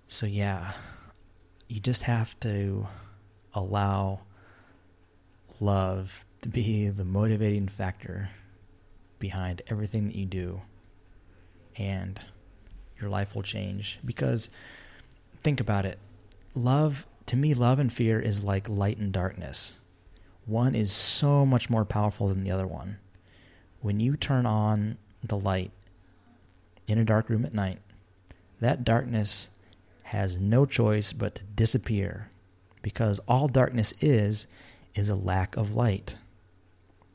So, 0.08 0.26
yeah, 0.26 0.72
you 1.68 1.78
just 1.78 2.02
have 2.02 2.38
to 2.40 2.88
allow 3.54 4.22
love 5.60 6.24
to 6.42 6.48
be 6.48 6.88
the 6.88 7.04
motivating 7.04 7.68
factor 7.68 8.30
behind 9.20 9.62
everything 9.68 10.08
that 10.08 10.16
you 10.16 10.26
do, 10.26 10.62
and 11.76 12.20
your 13.00 13.10
life 13.10 13.34
will 13.34 13.42
change. 13.42 13.98
Because 14.04 14.50
think 15.42 15.60
about 15.60 15.84
it 15.86 15.98
love, 16.54 17.06
to 17.26 17.36
me, 17.36 17.54
love 17.54 17.78
and 17.78 17.92
fear 17.92 18.20
is 18.20 18.44
like 18.44 18.68
light 18.68 18.98
and 18.98 19.12
darkness. 19.12 19.72
One 20.46 20.74
is 20.74 20.90
so 20.90 21.46
much 21.46 21.70
more 21.70 21.84
powerful 21.84 22.28
than 22.28 22.44
the 22.44 22.50
other 22.50 22.66
one. 22.66 22.98
When 23.80 24.00
you 24.00 24.16
turn 24.16 24.46
on 24.46 24.98
the 25.22 25.38
light 25.38 25.70
in 26.86 26.98
a 26.98 27.04
dark 27.04 27.28
room 27.28 27.44
at 27.44 27.54
night, 27.54 27.78
that 28.60 28.84
darkness 28.84 29.50
has 30.04 30.36
no 30.36 30.66
choice 30.66 31.12
but 31.12 31.36
to 31.36 31.44
disappear 31.44 32.28
because 32.82 33.20
all 33.28 33.48
darkness 33.48 33.94
is 34.00 34.46
is 34.94 35.08
a 35.08 35.14
lack 35.14 35.56
of 35.56 35.74
light. 35.74 36.16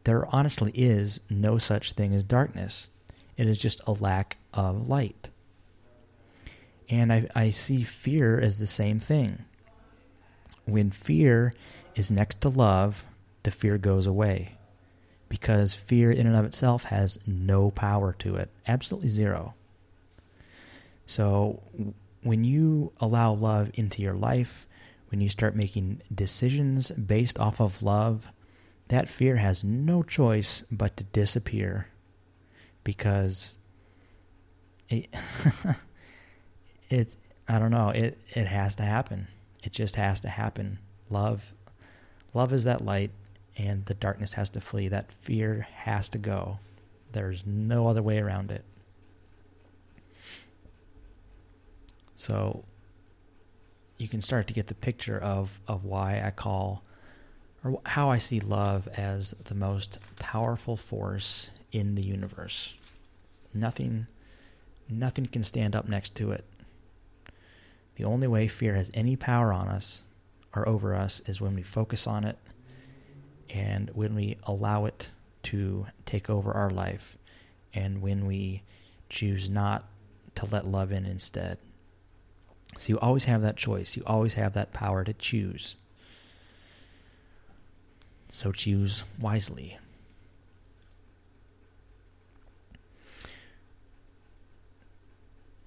There 0.06 0.28
honestly 0.34 0.72
is 0.74 1.20
no 1.30 1.58
such 1.58 1.92
thing 1.92 2.14
as 2.14 2.24
darkness. 2.24 2.90
It 3.38 3.48
is 3.48 3.58
just 3.58 3.82
a 3.86 3.92
lack 3.92 4.38
of 4.54 4.88
light. 4.88 5.30
And 6.90 7.12
I, 7.12 7.28
I 7.36 7.50
see 7.50 7.84
fear 7.84 8.40
as 8.40 8.60
the 8.60 8.68
same 8.68 9.00
thing. 9.00 9.46
When 10.66 10.92
fear 10.92 11.54
is 11.96 12.12
next 12.12 12.42
to 12.42 12.50
love, 12.50 13.06
the 13.44 13.52
fear 13.52 13.78
goes 13.78 14.08
away. 14.08 14.54
Because 15.28 15.74
fear 15.74 16.12
in 16.12 16.28
and 16.28 16.36
of 16.36 16.46
itself 16.46 16.86
has 16.86 17.20
no 17.26 17.72
power 17.72 18.14
to 18.20 18.36
it, 18.36 18.50
absolutely 18.68 19.10
zero. 19.10 19.54
So 21.08 21.62
when 22.22 22.44
you 22.44 22.92
allow 23.00 23.34
love 23.34 23.72
into 23.74 24.02
your 24.02 24.14
life, 24.14 24.68
when 25.10 25.22
you 25.22 25.30
start 25.30 25.56
making 25.56 26.02
decisions 26.14 26.92
based 26.92 27.40
off 27.40 27.60
of 27.60 27.84
love, 27.84 28.28
that 28.88 29.10
fear 29.10 29.38
has 29.38 29.64
no 29.64 30.04
choice 30.04 30.64
but 30.72 30.96
to 30.98 31.04
disappear 31.06 31.88
because 32.86 33.58
it, 34.88 35.14
it 36.90 37.18
I 37.50 37.60
don't 37.60 37.72
know, 37.72 37.90
it 37.90 38.18
it 38.30 38.48
has 38.48 38.76
to 38.76 38.84
happen. 38.84 39.28
It 39.62 39.74
just 39.74 39.98
has 39.98 40.22
to 40.22 40.30
happen. 40.30 40.80
Love 41.10 41.52
love 42.34 42.54
is 42.54 42.64
that 42.64 42.86
light 42.86 43.12
and 43.58 43.86
the 43.86 43.94
darkness 43.94 44.34
has 44.34 44.50
to 44.52 44.62
flee. 44.62 44.88
That 44.88 45.12
fear 45.12 45.68
has 45.74 46.08
to 46.10 46.18
go. 46.18 46.60
There's 47.12 47.46
no 47.46 47.88
other 47.88 48.02
way 48.02 48.20
around 48.20 48.52
it. 48.52 48.64
So 52.16 52.64
you 53.98 54.08
can 54.08 54.22
start 54.22 54.48
to 54.48 54.54
get 54.54 54.68
the 54.68 54.76
picture 54.76 55.18
of, 55.18 55.60
of 55.68 55.86
why 55.86 56.22
I 56.26 56.32
call 56.32 56.84
or 57.64 57.80
how 57.86 58.10
I 58.10 58.18
see 58.18 58.40
love 58.40 58.88
as 58.96 59.32
the 59.32 59.56
most 59.56 60.00
powerful 60.18 60.78
force 60.78 61.50
in 61.76 61.96
the 61.96 62.04
universe. 62.04 62.74
Nothing 63.54 64.08
nothing 64.88 65.26
can 65.26 65.44
stand 65.44 65.76
up 65.76 65.90
next 65.90 66.16
to 66.16 66.32
it. 66.32 66.46
The 67.96 68.06
only 68.06 68.28
way 68.28 68.48
fear 68.48 68.76
has 68.76 68.92
any 68.94 69.16
power 69.16 69.52
on 69.52 69.68
us 69.68 70.04
or 70.56 70.68
over 70.70 70.96
us 70.96 71.22
is 71.26 71.42
when 71.42 71.56
we 71.56 71.64
focus 71.64 72.06
on 72.08 72.24
it 72.24 72.38
and 73.50 73.90
when 73.94 74.16
we 74.16 74.38
allow 74.44 74.86
it 74.86 75.10
to 75.44 75.88
take 76.06 76.30
over 76.30 76.52
our 76.54 76.70
life 76.70 77.18
and 77.74 78.02
when 78.02 78.26
we 78.26 78.62
choose 79.10 79.50
not 79.50 79.86
to 80.36 80.46
let 80.46 80.68
love 80.68 80.92
in 80.92 81.06
instead. 81.06 81.58
So 82.78 82.90
you 82.90 83.00
always 83.00 83.26
have 83.26 83.42
that 83.42 83.58
choice. 83.58 83.98
You 83.98 84.04
always 84.06 84.36
have 84.36 84.54
that 84.54 84.72
power 84.72 85.04
to 85.04 85.14
choose. 85.14 85.76
So 88.30 88.52
choose 88.52 89.04
wisely. 89.20 89.78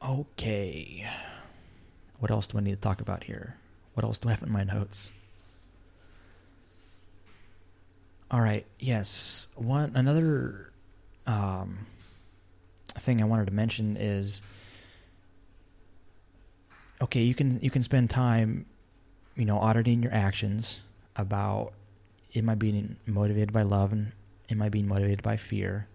Okay. 0.03 1.09
What 2.19 2.31
else 2.31 2.49
do 2.49 2.59
I 2.59 2.61
need 2.61 2.75
to 2.75 2.81
talk 2.81 3.01
about 3.01 3.25
here? 3.25 3.57
What 3.95 4.05
else 4.05 4.19
do 4.19 4.29
I 4.29 4.33
have 4.33 4.43
in 4.43 4.51
my 4.51 4.65
notes? 4.65 5.11
All 8.31 8.41
right. 8.41 8.67
Yes. 8.79 9.49
One 9.55 9.93
another 9.95 10.73
um, 11.27 11.87
thing 12.99 13.23
I 13.23 13.25
wanted 13.25 13.47
to 13.47 13.53
mention 13.53 13.97
is 13.97 14.43
okay, 17.01 17.23
you 17.23 17.35
can 17.35 17.59
you 17.63 17.71
can 17.71 17.83
spend 17.83 18.11
time, 18.11 18.67
you 19.35 19.45
know, 19.45 19.59
auditing 19.59 20.03
your 20.03 20.13
actions 20.13 20.81
about 21.17 21.73
am 22.35 22.49
I 22.49 22.55
being 22.55 22.97
motivated 23.07 23.53
by 23.53 23.63
love 23.63 23.93
and 23.93 24.13
am 24.51 24.63
I 24.63 24.69
being 24.69 24.87
motivated 24.87 25.23
by 25.23 25.37
fear? 25.37 25.87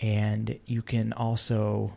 And 0.00 0.58
you 0.66 0.82
can 0.82 1.12
also 1.12 1.94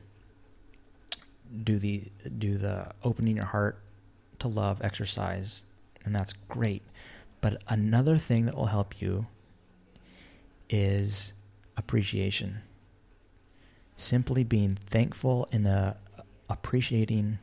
do 1.63 1.79
the 1.79 2.11
do 2.37 2.57
the 2.57 2.91
opening 3.03 3.37
your 3.37 3.45
heart 3.45 3.79
to 4.39 4.47
love 4.47 4.81
exercise, 4.81 5.63
and 6.05 6.15
that's 6.15 6.33
great. 6.47 6.83
But 7.41 7.61
another 7.67 8.17
thing 8.17 8.45
that 8.45 8.55
will 8.55 8.67
help 8.67 9.01
you 9.01 9.27
is 10.69 11.33
appreciation. 11.77 12.61
Simply 13.95 14.43
being 14.43 14.75
thankful 14.75 15.47
and 15.51 15.67
uh, 15.67 15.93
appreciating 16.49 17.39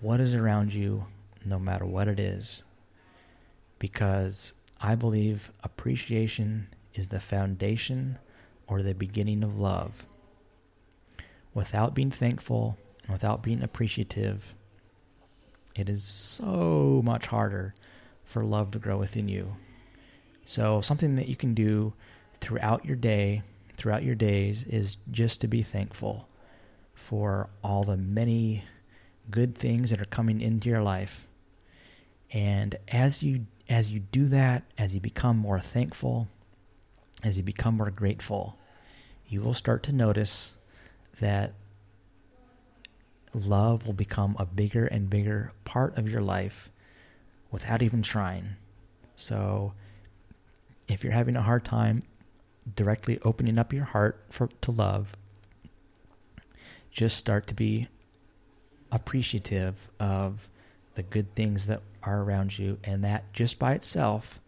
what 0.00 0.20
is 0.20 0.34
around 0.34 0.74
you, 0.74 1.06
no 1.44 1.58
matter 1.58 1.84
what 1.84 2.08
it 2.08 2.18
is. 2.18 2.62
Because 3.78 4.52
I 4.80 4.94
believe 4.94 5.52
appreciation 5.62 6.68
is 6.94 7.08
the 7.08 7.20
foundation 7.20 8.18
or 8.66 8.82
the 8.82 8.94
beginning 8.94 9.44
of 9.44 9.58
love. 9.58 10.06
Without 11.54 11.94
being 11.94 12.10
thankful 12.10 12.78
without 13.08 13.42
being 13.42 13.62
appreciative, 13.62 14.54
it 15.74 15.88
is 15.88 16.04
so 16.04 17.00
much 17.04 17.26
harder 17.26 17.74
for 18.24 18.44
love 18.44 18.70
to 18.72 18.78
grow 18.78 18.98
within 18.98 19.28
you. 19.28 19.56
So, 20.44 20.80
something 20.80 21.14
that 21.16 21.28
you 21.28 21.36
can 21.36 21.54
do 21.54 21.94
throughout 22.40 22.84
your 22.84 22.96
day, 22.96 23.42
throughout 23.76 24.02
your 24.02 24.14
days, 24.14 24.64
is 24.64 24.96
just 25.10 25.40
to 25.40 25.48
be 25.48 25.62
thankful 25.62 26.28
for 26.94 27.48
all 27.62 27.84
the 27.84 27.96
many 27.96 28.64
good 29.30 29.56
things 29.56 29.90
that 29.90 30.00
are 30.00 30.06
coming 30.06 30.40
into 30.40 30.68
your 30.68 30.82
life. 30.82 31.26
And 32.32 32.76
as 32.88 33.22
you 33.22 33.46
as 33.68 33.92
you 33.92 34.00
do 34.00 34.26
that, 34.26 34.64
as 34.76 34.94
you 34.94 35.00
become 35.00 35.36
more 35.36 35.60
thankful, 35.60 36.28
as 37.22 37.36
you 37.38 37.42
become 37.42 37.76
more 37.76 37.90
grateful, 37.90 38.58
you 39.28 39.40
will 39.40 39.54
start 39.54 39.82
to 39.84 39.92
notice 39.92 40.52
that 41.20 41.54
love 43.34 43.86
will 43.86 43.94
become 43.94 44.36
a 44.38 44.46
bigger 44.46 44.86
and 44.86 45.08
bigger 45.08 45.52
part 45.64 45.96
of 45.96 46.08
your 46.08 46.20
life 46.22 46.70
without 47.50 47.82
even 47.82 48.02
trying. 48.02 48.56
So 49.16 49.72
if 50.88 51.02
you're 51.02 51.12
having 51.12 51.36
a 51.36 51.42
hard 51.42 51.64
time 51.64 52.02
directly 52.76 53.18
opening 53.24 53.58
up 53.58 53.72
your 53.72 53.84
heart 53.84 54.24
for 54.30 54.48
to 54.60 54.70
love, 54.70 55.16
just 56.90 57.16
start 57.16 57.46
to 57.46 57.54
be 57.54 57.88
appreciative 58.90 59.90
of 59.98 60.50
the 60.94 61.02
good 61.02 61.34
things 61.34 61.66
that 61.66 61.80
are 62.02 62.22
around 62.22 62.58
you, 62.58 62.78
and 62.84 63.02
that 63.02 63.32
just 63.32 63.58
by 63.58 63.72
itself 63.72 64.40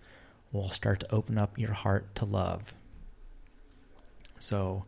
will 0.52 0.70
start 0.70 1.00
to 1.00 1.14
open 1.14 1.38
up 1.38 1.58
your 1.58 1.72
heart 1.72 2.14
to 2.14 2.24
love. 2.24 2.74
So 4.38 4.84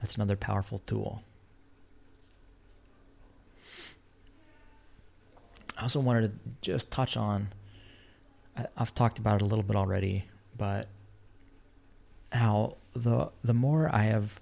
that's 0.00 0.14
another 0.14 0.36
powerful 0.36 0.78
tool. 0.78 1.24
I 5.76 5.82
also 5.82 6.00
wanted 6.00 6.28
to 6.28 6.50
just 6.60 6.90
touch 6.90 7.16
on, 7.16 7.48
I've 8.76 8.94
talked 8.94 9.18
about 9.18 9.36
it 9.36 9.42
a 9.42 9.46
little 9.46 9.64
bit 9.64 9.76
already, 9.76 10.26
but 10.56 10.88
how 12.32 12.76
the 12.94 13.30
the 13.42 13.54
more 13.54 13.88
I 13.92 14.02
have 14.04 14.40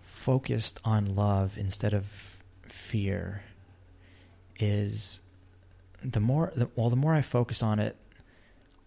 focused 0.00 0.80
on 0.84 1.14
love 1.14 1.58
instead 1.58 1.94
of 1.94 2.38
fear 2.62 3.42
is 4.58 5.20
the 6.02 6.20
more 6.20 6.52
the, 6.54 6.68
well 6.76 6.90
the 6.90 6.96
more 6.96 7.14
I 7.14 7.22
focus 7.22 7.62
on 7.62 7.78
it, 7.78 7.96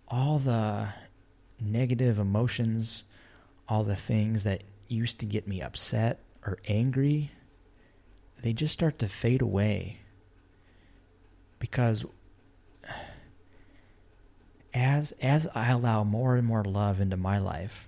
all 0.08 0.40
the 0.40 0.90
negative 1.60 2.20
emotions, 2.20 3.04
all 3.68 3.84
the 3.84 3.96
things 3.96 4.44
that 4.44 4.64
used 4.88 5.20
to 5.20 5.26
get 5.26 5.48
me 5.48 5.62
upset 5.62 6.20
or 6.46 6.58
angry, 6.68 7.32
they 8.42 8.54
just 8.54 8.74
start 8.74 9.00
to 9.00 9.08
fade 9.08 9.42
away. 9.42 10.00
Because 11.60 12.06
as 14.74 15.14
as 15.22 15.48
I 15.56 15.70
allow 15.70 16.04
more 16.04 16.36
and 16.36 16.46
more 16.46 16.64
love 16.64 17.00
into 17.00 17.18
my 17.18 17.38
life, 17.38 17.88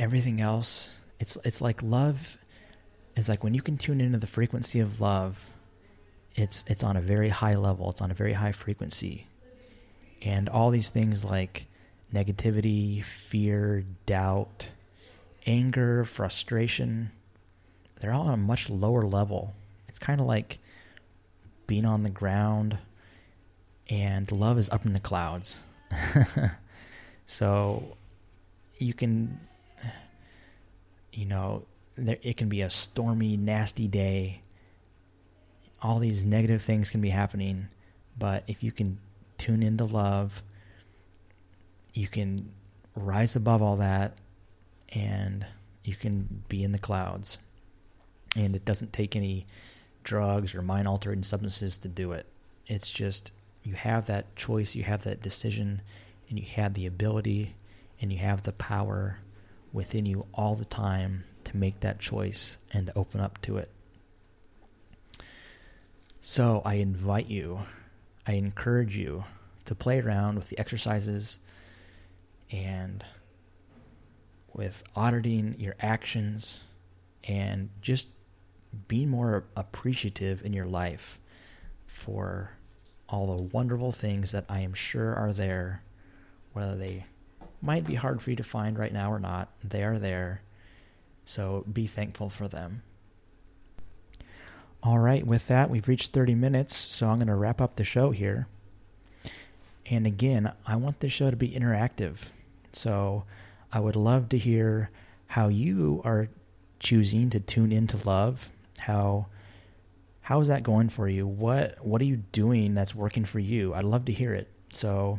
everything 0.00 0.40
else 0.40 0.90
it's 1.22 1.38
it's 1.44 1.60
like 1.60 1.80
love 1.82 2.36
is 3.14 3.28
like 3.28 3.44
when 3.44 3.54
you 3.54 3.62
can 3.62 3.78
tune 3.78 4.00
into 4.00 4.18
the 4.18 4.26
frequency 4.26 4.80
of 4.80 5.00
love, 5.00 5.50
it's 6.34 6.64
it's 6.66 6.82
on 6.82 6.96
a 6.96 7.00
very 7.00 7.28
high 7.28 7.54
level, 7.54 7.90
it's 7.90 8.00
on 8.00 8.10
a 8.10 8.14
very 8.14 8.32
high 8.32 8.50
frequency. 8.50 9.28
And 10.20 10.48
all 10.48 10.70
these 10.70 10.90
things 10.90 11.24
like 11.24 11.66
negativity, 12.12 13.04
fear, 13.04 13.84
doubt, 14.04 14.72
anger, 15.46 16.04
frustration, 16.04 17.12
they're 18.00 18.12
all 18.12 18.26
on 18.26 18.34
a 18.34 18.36
much 18.36 18.68
lower 18.68 19.04
level. 19.04 19.54
It's 19.88 20.00
kind 20.00 20.20
of 20.20 20.26
like 20.26 20.58
being 21.66 21.84
on 21.84 22.02
the 22.02 22.10
ground 22.10 22.78
and 23.88 24.30
love 24.32 24.58
is 24.58 24.70
up 24.70 24.86
in 24.86 24.92
the 24.92 25.00
clouds. 25.00 25.58
so 27.26 27.96
you 28.78 28.94
can, 28.94 29.40
you 31.12 31.26
know, 31.26 31.64
there, 31.94 32.18
it 32.22 32.36
can 32.36 32.48
be 32.48 32.62
a 32.62 32.70
stormy, 32.70 33.36
nasty 33.36 33.86
day. 33.86 34.40
All 35.82 35.98
these 35.98 36.24
negative 36.24 36.62
things 36.62 36.90
can 36.90 37.00
be 37.00 37.10
happening, 37.10 37.68
but 38.16 38.44
if 38.46 38.62
you 38.62 38.72
can 38.72 38.98
tune 39.38 39.62
into 39.62 39.84
love, 39.84 40.42
you 41.92 42.08
can 42.08 42.52
rise 42.94 43.36
above 43.36 43.62
all 43.62 43.76
that 43.76 44.16
and 44.90 45.46
you 45.84 45.96
can 45.96 46.44
be 46.48 46.62
in 46.62 46.72
the 46.72 46.78
clouds. 46.78 47.38
And 48.36 48.56
it 48.56 48.64
doesn't 48.64 48.92
take 48.92 49.16
any 49.16 49.46
drugs 50.02 50.54
or 50.54 50.62
mind 50.62 50.88
altering 50.88 51.22
substances 51.22 51.78
to 51.78 51.88
do 51.88 52.12
it. 52.12 52.26
It's 52.66 52.90
just 52.90 53.32
you 53.62 53.74
have 53.74 54.06
that 54.06 54.34
choice, 54.36 54.74
you 54.74 54.84
have 54.84 55.04
that 55.04 55.22
decision, 55.22 55.82
and 56.28 56.38
you 56.38 56.46
have 56.46 56.74
the 56.74 56.86
ability 56.86 57.54
and 58.00 58.12
you 58.12 58.18
have 58.18 58.42
the 58.42 58.52
power 58.52 59.18
within 59.72 60.06
you 60.06 60.26
all 60.34 60.54
the 60.54 60.64
time 60.64 61.24
to 61.44 61.56
make 61.56 61.80
that 61.80 61.98
choice 61.98 62.56
and 62.72 62.86
to 62.86 62.98
open 62.98 63.20
up 63.20 63.40
to 63.42 63.56
it. 63.56 63.70
So 66.20 66.62
I 66.64 66.74
invite 66.74 67.28
you, 67.28 67.62
I 68.26 68.32
encourage 68.32 68.96
you 68.96 69.24
to 69.64 69.74
play 69.74 70.00
around 70.00 70.36
with 70.36 70.48
the 70.48 70.58
exercises 70.58 71.38
and 72.50 73.04
with 74.52 74.82
auditing 74.94 75.56
your 75.58 75.74
actions 75.80 76.60
and 77.24 77.70
just 77.80 78.08
being 78.88 79.08
more 79.08 79.44
appreciative 79.56 80.44
in 80.44 80.52
your 80.52 80.66
life 80.66 81.18
for 81.86 82.52
all 83.08 83.36
the 83.36 83.42
wonderful 83.42 83.92
things 83.92 84.32
that 84.32 84.46
I 84.48 84.60
am 84.60 84.74
sure 84.74 85.14
are 85.14 85.32
there, 85.32 85.82
whether 86.52 86.76
they 86.76 87.06
might 87.60 87.86
be 87.86 87.94
hard 87.94 88.22
for 88.22 88.30
you 88.30 88.36
to 88.36 88.42
find 88.42 88.78
right 88.78 88.92
now 88.92 89.12
or 89.12 89.18
not, 89.18 89.50
they 89.62 89.82
are 89.84 89.98
there. 89.98 90.42
So 91.24 91.64
be 91.70 91.86
thankful 91.86 92.30
for 92.30 92.48
them. 92.48 92.82
All 94.82 94.98
right, 94.98 95.24
with 95.24 95.46
that, 95.46 95.70
we've 95.70 95.86
reached 95.86 96.12
30 96.12 96.34
minutes, 96.34 96.76
so 96.76 97.08
I'm 97.08 97.18
going 97.18 97.28
to 97.28 97.36
wrap 97.36 97.60
up 97.60 97.76
the 97.76 97.84
show 97.84 98.10
here. 98.10 98.48
And 99.86 100.06
again, 100.06 100.52
I 100.66 100.74
want 100.76 101.00
this 101.00 101.12
show 101.12 101.30
to 101.30 101.36
be 101.36 101.50
interactive. 101.50 102.30
So 102.72 103.24
I 103.72 103.78
would 103.78 103.94
love 103.94 104.28
to 104.30 104.38
hear 104.38 104.90
how 105.28 105.48
you 105.48 106.00
are 106.04 106.28
choosing 106.80 107.30
to 107.30 107.38
tune 107.38 107.70
into 107.70 107.96
love. 108.08 108.50
How 108.82 109.26
how 110.22 110.40
is 110.40 110.48
that 110.48 110.62
going 110.62 110.88
for 110.88 111.08
you? 111.08 111.26
What 111.26 111.84
what 111.84 112.00
are 112.00 112.04
you 112.04 112.16
doing 112.16 112.74
that's 112.74 112.94
working 112.94 113.24
for 113.24 113.38
you? 113.38 113.74
I'd 113.74 113.84
love 113.84 114.04
to 114.06 114.12
hear 114.12 114.34
it. 114.34 114.48
So 114.72 115.18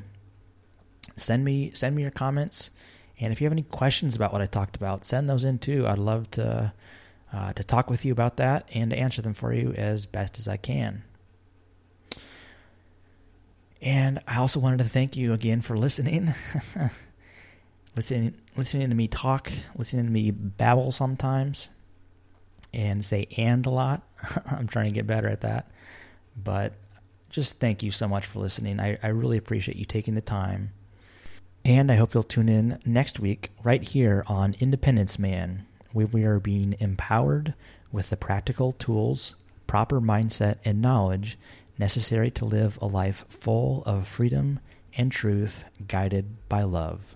send 1.15 1.43
me 1.43 1.71
send 1.73 1.95
me 1.95 2.01
your 2.01 2.11
comments, 2.11 2.71
and 3.19 3.31
if 3.31 3.39
you 3.39 3.45
have 3.45 3.53
any 3.53 3.63
questions 3.63 4.15
about 4.15 4.33
what 4.33 4.41
I 4.41 4.45
talked 4.45 4.75
about, 4.75 5.05
send 5.05 5.29
those 5.29 5.43
in 5.43 5.59
too. 5.59 5.87
I'd 5.87 5.97
love 5.97 6.29
to 6.31 6.73
uh, 7.31 7.53
to 7.53 7.63
talk 7.63 7.89
with 7.89 8.05
you 8.05 8.11
about 8.11 8.37
that 8.37 8.69
and 8.73 8.91
to 8.91 8.97
answer 8.97 9.21
them 9.21 9.33
for 9.33 9.53
you 9.53 9.73
as 9.73 10.05
best 10.05 10.37
as 10.37 10.47
I 10.47 10.57
can. 10.57 11.03
And 13.81 14.21
I 14.27 14.37
also 14.37 14.59
wanted 14.59 14.77
to 14.77 14.85
thank 14.85 15.17
you 15.17 15.33
again 15.33 15.61
for 15.61 15.77
listening. 15.77 16.33
listening 17.95 18.35
listening 18.55 18.89
to 18.89 18.95
me 18.95 19.07
talk, 19.07 19.51
listening 19.75 20.05
to 20.05 20.11
me 20.11 20.31
babble 20.31 20.91
sometimes 20.91 21.69
and 22.73 23.03
say 23.03 23.27
and 23.37 23.65
a 23.65 23.69
lot. 23.69 24.01
I'm 24.51 24.67
trying 24.67 24.85
to 24.85 24.91
get 24.91 25.07
better 25.07 25.27
at 25.27 25.41
that. 25.41 25.69
But 26.41 26.73
just 27.29 27.59
thank 27.59 27.83
you 27.83 27.91
so 27.91 28.07
much 28.07 28.25
for 28.25 28.39
listening. 28.39 28.79
I, 28.79 28.97
I 29.01 29.07
really 29.07 29.37
appreciate 29.37 29.77
you 29.77 29.85
taking 29.85 30.15
the 30.15 30.21
time. 30.21 30.71
And 31.65 31.91
I 31.91 31.95
hope 31.95 32.13
you'll 32.13 32.23
tune 32.23 32.49
in 32.49 32.79
next 32.85 33.19
week 33.19 33.51
right 33.63 33.81
here 33.81 34.23
on 34.27 34.55
Independence 34.59 35.17
Man, 35.17 35.65
where 35.93 36.07
we 36.07 36.25
are 36.25 36.39
being 36.39 36.75
empowered 36.79 37.53
with 37.91 38.09
the 38.09 38.17
practical 38.17 38.73
tools, 38.73 39.35
proper 39.65 40.01
mindset, 40.01 40.57
and 40.65 40.81
knowledge 40.81 41.37
necessary 41.77 42.29
to 42.31 42.45
live 42.45 42.77
a 42.81 42.85
life 42.85 43.25
full 43.29 43.83
of 43.85 44.07
freedom 44.07 44.59
and 44.95 45.11
truth 45.11 45.63
guided 45.87 46.47
by 46.49 46.63
love. 46.63 47.15